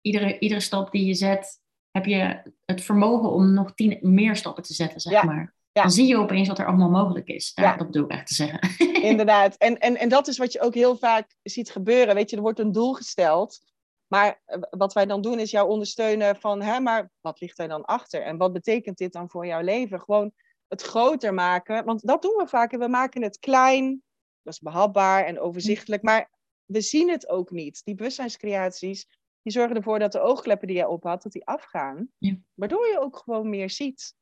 iedere, 0.00 0.38
iedere 0.38 0.60
stap 0.60 0.90
die 0.90 1.04
je 1.06 1.14
zet, 1.14 1.60
heb 1.90 2.04
je 2.04 2.42
het 2.64 2.82
vermogen 2.82 3.30
om 3.30 3.54
nog 3.54 3.74
tien 3.74 3.98
meer 4.00 4.36
stappen 4.36 4.62
te 4.62 4.74
zetten, 4.74 5.00
zeg 5.00 5.12
Ja. 5.12 5.22
maar. 5.22 5.54
Ja. 5.72 5.82
Dan 5.82 5.90
zie 5.90 6.06
je 6.06 6.16
opeens 6.16 6.48
wat 6.48 6.58
er 6.58 6.66
allemaal 6.66 6.90
mogelijk 6.90 7.28
is. 7.28 7.52
Ja, 7.54 7.62
Ja. 7.62 7.76
Dat 7.76 7.86
bedoel 7.86 8.04
ik 8.04 8.10
echt 8.10 8.26
te 8.26 8.34
zeggen. 8.34 8.60
Inderdaad. 9.10 9.56
En, 9.56 9.78
en, 9.78 9.96
en 9.96 10.08
dat 10.08 10.28
is 10.28 10.38
wat 10.38 10.52
je 10.52 10.60
ook 10.60 10.74
heel 10.74 10.96
vaak 10.96 11.34
ziet 11.42 11.70
gebeuren. 11.70 12.14
Weet 12.14 12.30
je, 12.30 12.36
er 12.36 12.42
wordt 12.42 12.58
een 12.58 12.72
doel 12.72 12.92
gesteld. 12.92 13.60
Maar 14.06 14.42
eh, 14.44 14.58
wat 14.70 14.92
wij 14.92 15.06
dan 15.06 15.20
doen 15.20 15.38
is 15.38 15.50
jou 15.50 15.68
ondersteunen 15.68 16.36
van, 16.36 16.62
hè, 16.62 16.80
maar 16.80 17.10
wat 17.20 17.40
ligt 17.40 17.58
er 17.58 17.68
dan 17.68 17.84
achter? 17.84 18.22
En 18.22 18.36
wat 18.36 18.52
betekent 18.52 18.98
dit 18.98 19.12
dan 19.12 19.30
voor 19.30 19.46
jouw 19.46 19.60
leven? 19.60 20.00
Gewoon 20.00 20.32
het 20.68 20.82
groter 20.82 21.34
maken. 21.34 21.84
Want 21.84 22.06
dat 22.06 22.22
doen 22.22 22.36
we 22.36 22.46
vaak. 22.46 22.72
En 22.72 22.78
we 22.78 22.88
maken 22.88 23.22
het 23.22 23.38
klein. 23.38 24.02
Dat 24.42 24.52
is 24.52 24.60
behapbaar 24.60 25.24
en 25.24 25.40
overzichtelijk. 25.40 26.02
Maar 26.02 26.30
we 26.64 26.80
zien 26.80 27.10
het 27.10 27.28
ook 27.28 27.50
niet. 27.50 27.84
Die 27.84 27.94
bewustzijnscreaties, 27.94 29.06
die 29.42 29.52
zorgen 29.52 29.76
ervoor 29.76 29.98
dat 29.98 30.12
de 30.12 30.20
oogkleppen 30.20 30.68
die 30.68 30.76
je 30.76 30.88
op 30.88 31.02
had, 31.02 31.22
dat 31.22 31.32
die 31.32 31.46
afgaan. 31.46 32.08
Ja. 32.18 32.36
Waardoor 32.54 32.86
je 32.86 33.00
ook 33.00 33.16
gewoon 33.16 33.48
meer 33.48 33.70
ziet. 33.70 34.14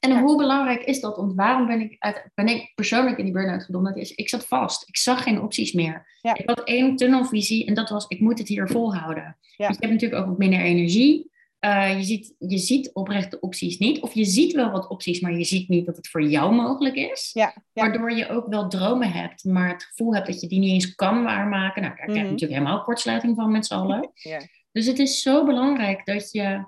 En 0.00 0.10
Ja. 0.10 0.22
hoe 0.22 0.36
belangrijk 0.36 0.82
is 0.84 1.00
dat? 1.00 1.16
Want 1.16 1.34
waarom 1.34 1.66
ben 1.66 1.80
ik, 1.80 1.96
uit, 1.98 2.30
ben 2.34 2.48
ik 2.48 2.72
persoonlijk 2.74 3.18
in 3.18 3.24
die 3.24 3.32
burn-out 3.32 3.64
gedonderd? 3.64 3.96
Is, 3.96 4.14
ik 4.14 4.28
zat 4.28 4.46
vast. 4.46 4.88
Ik 4.88 4.96
zag 4.96 5.22
geen 5.22 5.40
opties 5.42 5.72
meer. 5.72 6.06
Ja. 6.20 6.34
Ik 6.34 6.48
had 6.48 6.60
één 6.64 6.96
tunnelvisie 6.96 7.66
en 7.66 7.74
dat 7.74 7.88
was, 7.88 8.06
ik 8.08 8.20
moet 8.20 8.38
het 8.38 8.48
hier 8.48 8.68
volhouden. 8.68 9.36
Ja. 9.56 9.66
Dus 9.68 9.76
je 9.76 9.86
hebt 9.86 9.92
natuurlijk 9.92 10.20
ook 10.22 10.28
wat 10.28 10.38
minder 10.38 10.60
energie. 10.60 11.30
Eh, 11.58 11.96
je, 11.96 12.02
ziet, 12.04 12.34
je 12.38 12.58
ziet 12.58 12.90
oprecht 12.92 13.30
de 13.30 13.40
opties 13.40 13.78
niet. 13.78 14.00
Of 14.00 14.14
je 14.14 14.24
ziet 14.24 14.52
wel 14.52 14.70
wat 14.70 14.88
opties, 14.88 15.20
maar 15.20 15.32
je 15.36 15.44
ziet 15.44 15.68
niet 15.68 15.86
dat 15.86 15.96
het 15.96 16.08
voor 16.08 16.22
jou 16.22 16.54
mogelijk 16.54 16.94
is. 16.96 17.30
Ja, 17.34 17.52
ja. 17.72 17.82
Waardoor 17.82 18.12
je 18.12 18.28
ook 18.28 18.46
wel 18.48 18.68
dromen 18.68 19.12
hebt, 19.12 19.44
maar 19.44 19.68
het 19.68 19.82
gevoel 19.84 20.14
hebt 20.14 20.26
dat 20.26 20.40
je 20.40 20.46
die 20.48 20.58
niet 20.58 20.70
eens 20.72 20.94
kan 20.94 21.22
waarmaken. 21.24 21.82
Nou, 21.82 21.94
daar 21.94 22.04
krijg 22.04 22.18
je 22.18 22.24
Mhm. 22.24 22.32
natuurlijk 22.32 22.60
helemaal 22.60 22.82
kortsluiting 22.84 23.36
van 23.36 23.50
met 23.52 23.66
z'n 23.66 23.74
allen. 23.74 24.10
Ja. 24.14 24.40
Dus 24.72 24.86
het 24.86 24.98
is 24.98 25.22
zo 25.22 25.44
belangrijk 25.44 26.04
dat 26.06 26.32
je 26.32 26.64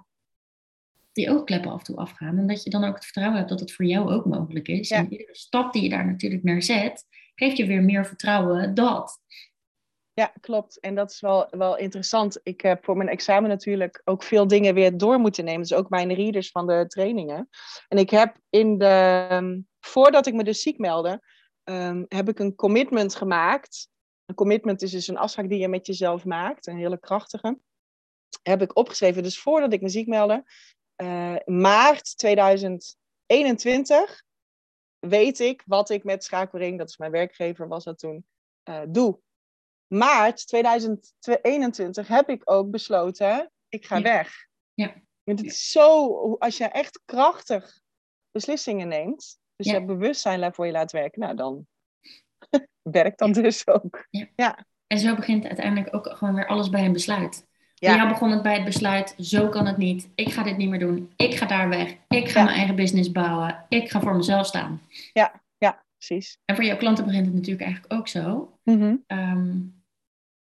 die 1.12 1.30
oogkleppen 1.30 1.70
af 1.70 1.78
en 1.78 1.84
toe 1.84 1.96
afgaan. 1.96 2.38
En 2.38 2.46
dat 2.46 2.62
je 2.62 2.70
dan 2.70 2.84
ook 2.84 2.94
het 2.94 3.04
vertrouwen 3.04 3.38
hebt 3.38 3.50
dat 3.50 3.60
het 3.60 3.72
voor 3.72 3.84
jou 3.84 4.12
ook 4.12 4.24
mogelijk 4.24 4.68
is. 4.68 4.88
Ja. 4.88 4.96
En 4.96 5.12
iedere 5.12 5.36
stap 5.36 5.72
die 5.72 5.82
je 5.82 5.88
daar 5.88 6.06
natuurlijk 6.06 6.42
naar 6.42 6.62
zet, 6.62 7.06
geeft 7.34 7.56
je 7.56 7.66
weer 7.66 7.82
meer 7.82 8.06
vertrouwen 8.06 8.74
dat. 8.74 9.20
Ja, 10.12 10.32
klopt. 10.40 10.80
En 10.80 10.94
dat 10.94 11.10
is 11.10 11.20
wel, 11.20 11.46
wel 11.50 11.76
interessant. 11.76 12.40
Ik 12.42 12.60
heb 12.60 12.84
voor 12.84 12.96
mijn 12.96 13.08
examen 13.08 13.48
natuurlijk 13.48 14.00
ook 14.04 14.22
veel 14.22 14.46
dingen 14.46 14.74
weer 14.74 14.96
door 14.96 15.18
moeten 15.18 15.44
nemen. 15.44 15.60
Dus 15.60 15.72
ook 15.74 15.88
mijn 15.88 16.14
readers 16.14 16.50
van 16.50 16.66
de 16.66 16.84
trainingen. 16.86 17.48
En 17.88 17.98
ik 17.98 18.10
heb 18.10 18.36
in 18.50 18.78
de. 18.78 19.26
ehm, 19.30 19.60
Voordat 19.80 20.26
ik 20.26 20.34
me 20.34 20.44
dus 20.44 20.62
ziek 20.62 20.78
meldde, 20.78 21.22
ehm, 21.64 22.04
heb 22.08 22.28
ik 22.28 22.38
een 22.38 22.54
commitment 22.54 23.14
gemaakt. 23.14 23.88
Een 24.26 24.34
commitment 24.34 24.82
is 24.82 24.90
dus 24.90 25.08
een 25.08 25.16
afspraak 25.18 25.48
die 25.48 25.58
je 25.58 25.68
met 25.68 25.86
jezelf 25.86 26.24
maakt. 26.24 26.66
Een 26.66 26.76
hele 26.76 26.98
krachtige. 27.00 27.58
Heb 28.42 28.62
ik 28.62 28.76
opgeschreven. 28.76 29.22
Dus 29.22 29.40
voordat 29.40 29.72
ik 29.72 29.80
me 29.80 29.88
ziek 29.88 30.06
meldde, 30.06 30.44
eh, 31.00 31.36
maart 31.44 32.18
2021, 32.18 34.22
weet 34.98 35.40
ik 35.40 35.62
wat 35.66 35.90
ik 35.90 36.04
met 36.04 36.24
schakelring, 36.24 36.78
dat 36.78 36.88
is 36.88 36.96
mijn 36.96 37.10
werkgever, 37.10 37.68
was 37.68 37.84
dat 37.84 37.98
toen, 37.98 38.26
eh, 38.62 38.82
doe 38.88 39.20
maart 39.86 40.46
2021 40.46 42.08
heb 42.08 42.28
ik 42.28 42.50
ook 42.50 42.70
besloten, 42.70 43.50
ik 43.68 43.86
ga 43.86 43.96
Ja. 43.96 44.02
weg. 44.02 44.46
Ja. 44.74 45.02
Want 45.24 45.38
het 45.38 45.48
is 45.48 45.70
zo, 45.70 46.06
als 46.38 46.56
je 46.56 46.64
echt 46.64 47.00
krachtig 47.04 47.80
beslissingen 48.30 48.88
neemt, 48.88 49.38
dus 49.56 49.66
Ja. 49.66 49.72
je 49.78 49.84
bewustzijn 49.84 50.54
voor 50.54 50.66
je 50.66 50.72
laat 50.72 50.92
werken, 50.92 51.20
nou 51.20 51.36
dan 51.36 51.66
werkt 52.82 53.18
dat 53.18 53.34
dus 53.34 53.66
ook. 53.66 54.06
En 54.86 54.98
zo 54.98 55.14
begint 55.14 55.46
uiteindelijk 55.46 55.94
ook 55.94 56.16
gewoon 56.16 56.34
weer 56.34 56.46
alles 56.46 56.68
bij 56.68 56.84
een 56.84 56.92
besluit. 56.92 57.46
Ja. 57.80 57.96
Jou 57.96 58.08
begon 58.08 58.30
het 58.30 58.42
bij 58.42 58.54
het 58.54 58.64
besluit, 58.64 59.14
zo 59.18 59.48
kan 59.48 59.66
het 59.66 59.76
niet. 59.76 60.08
Ik 60.14 60.32
ga 60.32 60.42
dit 60.42 60.56
niet 60.56 60.68
meer 60.68 60.78
doen. 60.78 61.10
Ik 61.16 61.34
ga 61.34 61.46
daar 61.46 61.68
weg. 61.68 61.96
Ik 62.08 62.28
ga 62.28 62.38
Ja. 62.38 62.44
mijn 62.44 62.56
eigen 62.56 62.76
business 62.76 63.12
bouwen. 63.12 63.64
Ik 63.68 63.90
ga 63.90 64.00
voor 64.00 64.16
mezelf 64.16 64.46
staan. 64.46 64.80
Ja, 65.12 65.32
precies. 65.96 66.38
En 66.44 66.54
voor 66.54 66.64
jouw 66.64 66.76
klanten 66.76 67.04
begint 67.04 67.26
het 67.26 67.34
natuurlijk 67.34 67.62
eigenlijk 67.64 67.92
ook 67.92 68.08
zo. 68.08 68.52
Mhm. 68.64 68.94
Ehm, 69.06 69.50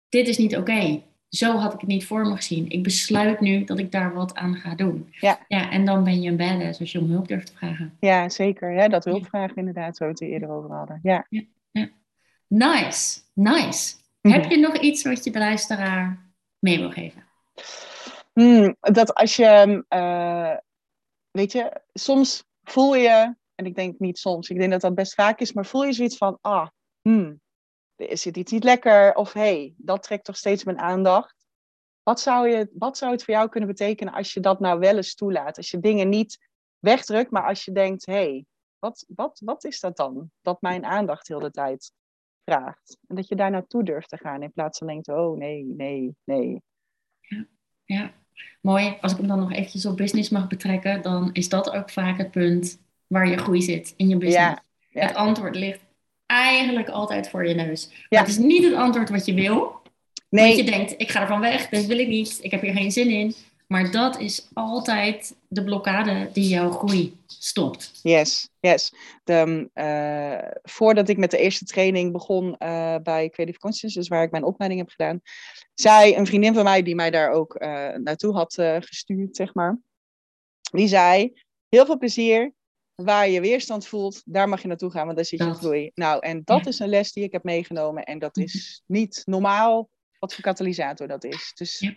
dit 0.09 0.27
is 0.27 0.37
niet 0.37 0.57
oké. 0.57 1.01
Zo 1.29 1.57
had 1.57 1.73
ik 1.73 1.79
het 1.79 1.89
niet 1.89 2.05
voor 2.05 2.27
me 2.27 2.35
gezien. 2.35 2.69
Ik 2.69 2.83
besluit 2.83 3.39
nu 3.39 3.63
dat 3.63 3.79
ik 3.79 3.91
daar 3.91 4.13
wat 4.13 4.35
aan 4.35 4.55
ga 4.55 4.75
doen. 4.75 5.13
Ja. 5.19 5.39
ja 5.47 5.71
en 5.71 5.85
dan 5.85 6.03
ben 6.03 6.21
je 6.21 6.29
een 6.29 6.37
badass 6.37 6.79
als 6.79 6.91
je 6.91 6.99
om 6.99 7.09
hulp 7.09 7.27
durft 7.27 7.47
te 7.47 7.53
vragen. 7.55 7.97
Ja, 7.99 8.29
zeker. 8.29 8.71
Ja, 8.73 8.87
dat 8.87 9.05
hulpvraag 9.05 9.53
inderdaad, 9.53 9.97
zo 9.97 10.03
we 10.03 10.09
het 10.11 10.21
er 10.21 10.27
eerder 10.27 10.49
over 10.49 10.71
hadden. 10.71 10.99
Ja. 11.03 11.25
Nice, 12.47 13.19
nice. 13.33 13.95
Mhm. 14.21 14.33
Heb 14.33 14.49
je 14.51 14.57
nog 14.59 14.77
iets 14.77 15.03
wat 15.03 15.23
je 15.23 15.31
de 15.31 15.39
luisteraar 15.39 16.24
mee 16.65 16.79
wil 16.79 16.91
geven? 16.91 17.23
Hmm, 18.33 18.75
dat 18.79 19.13
als 19.13 19.35
je, 19.35 19.85
eh, 19.87 20.57
weet 21.31 21.51
je, 21.51 21.81
soms 21.93 22.43
voel 22.63 22.95
je, 22.95 23.35
en 23.55 23.65
ik 23.65 23.75
denk 23.75 23.99
niet 23.99 24.17
soms, 24.17 24.49
ik 24.49 24.57
denk 24.57 24.71
dat 24.71 24.81
dat 24.81 24.95
best 24.95 25.13
vaak 25.13 25.39
is, 25.39 25.53
maar 25.53 25.65
voel 25.65 25.83
je 25.83 25.93
zoiets 25.93 26.17
van, 26.17 26.37
ah, 26.41 26.67
hmm, 27.01 27.41
er 27.95 28.37
iets 28.37 28.51
niet 28.51 28.63
lekker, 28.63 29.15
of 29.15 29.33
hey, 29.33 29.73
dat 29.77 30.03
trekt 30.03 30.25
toch 30.25 30.37
steeds 30.37 30.63
mijn 30.63 30.79
aandacht. 30.79 31.35
Wat 32.03 32.19
zou, 32.19 32.49
je, 32.49 32.69
wat 32.73 32.97
zou 32.97 33.11
het 33.11 33.23
voor 33.23 33.33
jou 33.33 33.49
kunnen 33.49 33.69
betekenen 33.69 34.13
als 34.13 34.33
je 34.33 34.39
dat 34.39 34.59
nou 34.59 34.79
wel 34.79 34.95
eens 34.95 35.15
toelaat? 35.15 35.57
Als 35.57 35.71
je 35.71 35.79
dingen 35.79 36.09
niet 36.09 36.37
wegdrukt, 36.79 37.31
maar 37.31 37.47
als 37.47 37.65
je 37.65 37.71
denkt, 37.71 38.05
hey, 38.05 38.45
wat, 38.79 39.05
wat, 39.07 39.41
wat 39.43 39.63
is 39.63 39.79
dat 39.79 39.97
dan? 39.97 40.31
Dat 40.41 40.61
mijn 40.61 40.85
aandacht 40.85 41.27
heel 41.27 41.39
de 41.39 41.51
tijd 41.51 41.91
vraagt. 42.45 42.97
En 43.07 43.15
dat 43.15 43.27
je 43.27 43.35
daar 43.35 43.51
naartoe 43.51 43.83
durft 43.83 44.09
te 44.09 44.17
gaan 44.17 44.43
in 44.43 44.51
plaats 44.51 44.77
van 44.77 44.87
denkt, 44.87 45.07
oh 45.07 45.37
nee, 45.37 45.63
nee, 45.63 46.15
nee. 46.23 46.61
Ja, 47.21 47.45
ja, 47.85 48.11
mooi. 48.61 48.97
Als 49.01 49.11
ik 49.11 49.17
hem 49.17 49.27
dan 49.27 49.39
nog 49.39 49.51
eventjes 49.51 49.85
op 49.85 49.97
business 49.97 50.29
mag 50.29 50.47
betrekken, 50.47 51.01
dan 51.01 51.29
is 51.33 51.49
dat 51.49 51.71
ook 51.71 51.89
vaak 51.89 52.17
het 52.17 52.31
punt 52.31 52.79
waar 53.07 53.27
je 53.27 53.37
groei 53.37 53.61
zit 53.61 53.93
in 53.97 54.07
je 54.07 54.17
business. 54.17 54.61
Ja, 54.89 55.01
Het 55.01 55.15
antwoord 55.15 55.55
ligt 55.55 55.85
eigenlijk 56.25 56.89
altijd 56.89 57.29
voor 57.29 57.47
je 57.47 57.53
neus. 57.53 58.05
Ja. 58.09 58.19
het 58.19 58.27
is 58.27 58.37
niet 58.37 58.63
het 58.63 58.73
antwoord 58.73 59.09
wat 59.09 59.25
je 59.25 59.33
wil. 59.33 59.81
Nee. 60.29 60.45
Want 60.45 60.57
je 60.57 60.71
denkt, 60.71 60.93
ik 60.97 61.11
ga 61.11 61.21
ervan 61.21 61.39
weg, 61.39 61.69
dit 61.69 61.85
wil 61.85 61.99
ik 61.99 62.07
niet, 62.07 62.39
ik 62.41 62.51
heb 62.51 62.61
hier 62.61 62.73
geen 62.73 62.91
zin 62.91 63.09
in. 63.09 63.35
Maar 63.67 63.91
dat 63.91 64.19
is 64.19 64.47
altijd 64.53 65.35
de 65.47 65.63
blokkade 65.63 66.29
die 66.33 66.47
jouw 66.47 66.71
groei 66.71 67.17
stopt. 67.27 67.99
Yes, 68.03 68.49
yes. 68.59 68.93
De, 69.23 69.69
uh, 69.73 70.59
voordat 70.63 71.09
ik 71.09 71.17
met 71.17 71.31
de 71.31 71.37
eerste 71.37 71.65
training 71.65 72.11
begon 72.11 72.45
uh, 72.47 72.95
bij 73.03 73.29
Creative 73.29 73.59
Conscience, 73.59 73.99
dus 73.99 74.07
waar 74.07 74.23
ik 74.23 74.31
mijn 74.31 74.43
opleiding 74.43 74.81
heb 74.81 74.91
gedaan, 74.91 75.21
zei 75.73 76.15
een 76.15 76.25
vriendin 76.25 76.53
van 76.53 76.63
mij, 76.63 76.83
die 76.83 76.95
mij 76.95 77.11
daar 77.11 77.31
ook 77.31 77.61
uh, 77.61 77.95
naartoe 77.95 78.33
had 78.33 78.53
gestuurd, 78.79 79.35
zeg 79.35 79.53
maar, 79.53 79.79
die 80.71 80.87
zei, 80.87 81.41
heel 81.69 81.85
veel 81.85 81.97
plezier, 81.97 82.53
waar 82.95 83.29
je 83.29 83.41
weerstand 83.41 83.87
voelt, 83.87 84.21
daar 84.25 84.49
mag 84.49 84.61
je 84.61 84.67
naartoe 84.67 84.91
gaan, 84.91 85.05
want 85.05 85.15
daar 85.15 85.25
zit 85.25 85.39
je 85.39 85.53
groei. 85.53 85.91
Nou, 85.93 86.19
en 86.19 86.41
dat 86.43 86.65
is 86.65 86.79
een 86.79 86.89
les 86.89 87.11
die 87.11 87.23
ik 87.23 87.31
heb 87.31 87.43
meegenomen 87.43 88.03
en 88.03 88.19
dat 88.19 88.37
is 88.37 88.81
niet 88.85 89.21
normaal 89.25 89.89
wat 90.19 90.33
voor 90.33 90.43
katalysator 90.43 91.07
dat 91.07 91.23
is. 91.23 91.51
Dus 91.55 91.79
ja. 91.79 91.95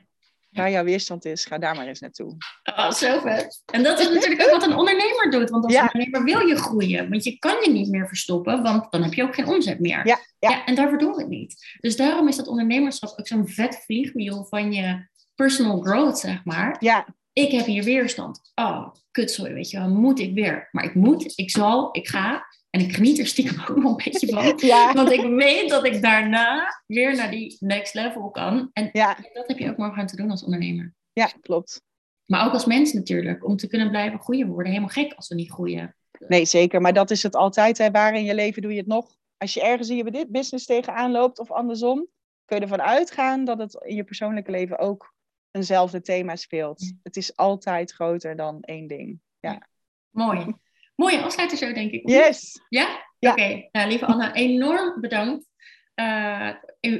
Waar 0.50 0.70
jouw 0.70 0.84
weerstand 0.84 1.24
is, 1.24 1.44
ga 1.44 1.58
daar 1.58 1.76
maar 1.76 1.86
eens 1.86 2.00
naartoe. 2.00 2.36
Oh, 2.76 2.90
zo 2.90 3.20
vet. 3.20 3.62
En 3.72 3.82
dat 3.82 4.00
is 4.00 4.08
natuurlijk 4.08 4.42
ook 4.42 4.50
wat 4.50 4.66
een 4.66 4.76
ondernemer 4.76 5.30
doet. 5.30 5.50
Want 5.50 5.64
als 5.64 5.76
ondernemer 5.76 6.24
wil 6.24 6.46
je 6.46 6.56
groeien. 6.56 7.10
Want 7.10 7.24
je 7.24 7.38
kan 7.38 7.56
je 7.62 7.70
niet 7.70 7.88
meer 7.88 8.08
verstoppen, 8.08 8.62
want 8.62 8.92
dan 8.92 9.02
heb 9.02 9.14
je 9.14 9.22
ook 9.22 9.34
geen 9.34 9.46
omzet 9.46 9.80
meer. 9.80 10.06
Ja, 10.06 10.18
ja. 10.38 10.64
en 10.64 10.74
daarvoor 10.74 10.98
doen 10.98 11.12
we 11.14 11.20
het 11.20 11.30
niet. 11.30 11.76
Dus 11.80 11.96
daarom 11.96 12.28
is 12.28 12.36
dat 12.36 12.48
ondernemerschap 12.48 13.18
ook 13.18 13.26
zo'n 13.26 13.48
vet 13.48 13.82
vliegwiel 13.84 14.44
van 14.44 14.72
je 14.72 15.08
personal 15.34 15.80
growth, 15.80 16.18
zeg 16.18 16.44
maar. 16.44 16.76
Ja. 16.80 17.06
Ik 17.32 17.50
heb 17.50 17.66
hier 17.66 17.84
weerstand. 17.84 18.52
Oh, 18.54 18.88
kutzooi, 19.10 19.52
weet 19.52 19.70
je 19.70 19.78
wel. 19.78 19.88
Moet 19.88 20.18
ik 20.18 20.34
weer? 20.34 20.68
Maar 20.72 20.84
ik 20.84 20.94
moet, 20.94 21.32
ik 21.38 21.50
zal, 21.50 21.88
ik 21.92 22.08
ga. 22.08 22.46
En 22.70 22.80
ik 22.80 22.94
geniet 22.94 23.18
er 23.18 23.26
stiekem 23.26 23.60
ook 23.60 23.82
wel 23.82 23.90
een 23.90 23.96
beetje 24.04 24.28
van. 24.28 24.94
Want 25.04 25.10
ik 25.10 25.20
weet 25.20 25.70
dat 25.70 25.84
ik 25.84 26.02
daarna 26.02 26.82
weer 26.86 27.16
naar 27.16 27.30
die 27.30 27.56
next 27.60 27.94
level 27.94 28.30
kan. 28.30 28.70
En 28.72 28.90
dat 29.32 29.46
heb 29.46 29.58
je 29.58 29.70
ook 29.70 29.76
morgen 29.76 30.00
aan 30.00 30.06
te 30.06 30.16
doen 30.16 30.30
als 30.30 30.44
ondernemer. 30.44 30.94
Ja, 31.12 31.30
klopt. 31.40 31.82
Maar 32.24 32.46
ook 32.46 32.52
als 32.52 32.64
mens 32.64 32.92
natuurlijk. 32.92 33.44
Om 33.44 33.56
te 33.56 33.66
kunnen 33.66 33.90
blijven 33.90 34.20
groeien. 34.20 34.46
We 34.46 34.52
worden 34.52 34.72
helemaal 34.72 34.92
gek 34.92 35.12
als 35.12 35.28
we 35.28 35.34
niet 35.34 35.50
groeien. 35.50 35.96
Nee, 36.28 36.44
zeker. 36.44 36.80
Maar 36.80 36.92
dat 36.92 37.10
is 37.10 37.22
het 37.22 37.36
altijd. 37.36 37.78
Hè. 37.78 37.90
Waar 37.90 38.14
in 38.14 38.24
je 38.24 38.34
leven 38.34 38.62
doe 38.62 38.72
je 38.72 38.78
het 38.78 38.86
nog? 38.86 39.16
Als 39.36 39.54
je 39.54 39.62
ergens 39.62 39.88
in 39.88 39.96
je 39.96 40.10
dit 40.10 40.30
business 40.30 40.66
tegenaan 40.66 41.10
loopt 41.10 41.38
of 41.38 41.50
andersom, 41.50 42.08
kun 42.44 42.56
je 42.56 42.62
ervan 42.62 42.82
uitgaan 42.82 43.44
dat 43.44 43.58
het 43.58 43.82
in 43.84 43.96
je 43.96 44.04
persoonlijke 44.04 44.50
leven 44.50 44.78
ook 44.78 45.14
eenzelfde 45.50 46.00
thema 46.00 46.36
speelt. 46.36 46.92
Het 47.02 47.16
is 47.16 47.36
altijd 47.36 47.92
groter 47.92 48.36
dan 48.36 48.60
één 48.60 48.86
ding. 48.86 49.20
Ja. 49.40 49.68
Mooi. 50.10 50.54
Mooie 51.00 51.22
afsluiter 51.22 51.58
zo, 51.58 51.72
denk 51.72 51.90
ik. 51.90 52.08
Yes. 52.08 52.60
Ja? 52.68 53.06
Oké. 53.18 53.68
Nou, 53.72 53.88
lieve 53.88 54.06
Anna, 54.06 54.34
enorm 54.34 55.00
bedankt. 55.00 55.46
Uh, 55.94 56.54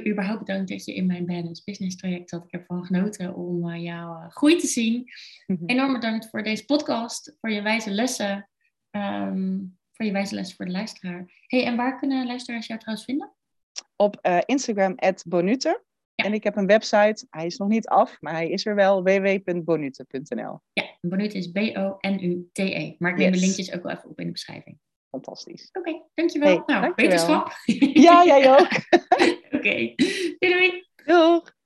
überhaupt 0.07 0.39
bedankt 0.39 0.69
dat 0.69 0.85
je 0.85 0.93
in 0.95 1.05
mijn 1.05 1.25
Balance 1.25 1.61
Business 1.65 1.95
traject 1.95 2.29
zat. 2.29 2.43
Ik 2.43 2.51
heb 2.51 2.61
ervan 2.61 2.85
genoten 2.85 3.35
om 3.35 3.69
uh, 3.69 3.83
jouw 3.83 4.13
uh, 4.13 4.29
groei 4.29 4.57
te 4.57 4.67
zien. 4.67 5.11
Mhm. 5.47 5.65
Enorm 5.65 5.93
bedankt 5.93 6.29
voor 6.29 6.43
deze 6.43 6.65
podcast, 6.65 7.35
voor 7.39 7.49
je 7.49 7.61
wijze 7.61 7.89
lessen. 7.89 8.49
Um, 8.91 9.77
voor 9.91 10.05
je 10.05 10.11
wijze 10.11 10.35
lessen 10.35 10.55
voor 10.55 10.65
de 10.65 10.71
luisteraar. 10.71 11.31
hey, 11.47 11.65
en 11.65 11.75
waar 11.75 11.99
kunnen 11.99 12.27
luisteraars 12.27 12.67
jou 12.67 12.79
trouwens 12.79 13.07
vinden? 13.07 13.33
Op 13.95 14.43
Instagram, 14.45 14.95
En 16.25 16.33
ik 16.33 16.43
heb 16.43 16.55
een 16.55 16.67
website, 16.67 17.25
hij 17.29 17.45
is 17.45 17.57
nog 17.57 17.67
niet 17.67 17.87
af, 17.87 18.17
maar 18.19 18.33
hij 18.33 18.49
is 18.49 18.65
er 18.65 18.75
wel, 18.75 19.03
www.bonute.nl. 19.03 20.59
Ja, 20.73 20.97
Bonute 21.01 21.37
is 21.37 21.51
B-O-N-U-T-E. 21.51 22.95
Maar 22.97 23.11
ik 23.11 23.17
neem 23.17 23.31
de 23.31 23.39
linkjes 23.39 23.73
ook 23.73 23.83
wel 23.83 23.91
even 23.91 24.09
op 24.09 24.19
in 24.19 24.25
de 24.25 24.31
beschrijving. 24.31 24.77
Fantastisch. 25.09 25.69
Oké, 25.71 26.01
dankjewel. 26.13 26.47
Hey, 26.47 26.63
nou, 26.65 26.81
dankjewel. 26.81 26.93
wetenschap. 26.95 27.51
Ja, 27.93 28.25
jij 28.25 28.51
ook. 28.51 28.69
Oké, 29.57 29.93
doei 30.37 30.37
doei. 30.39 30.87
Doeg. 31.05 31.57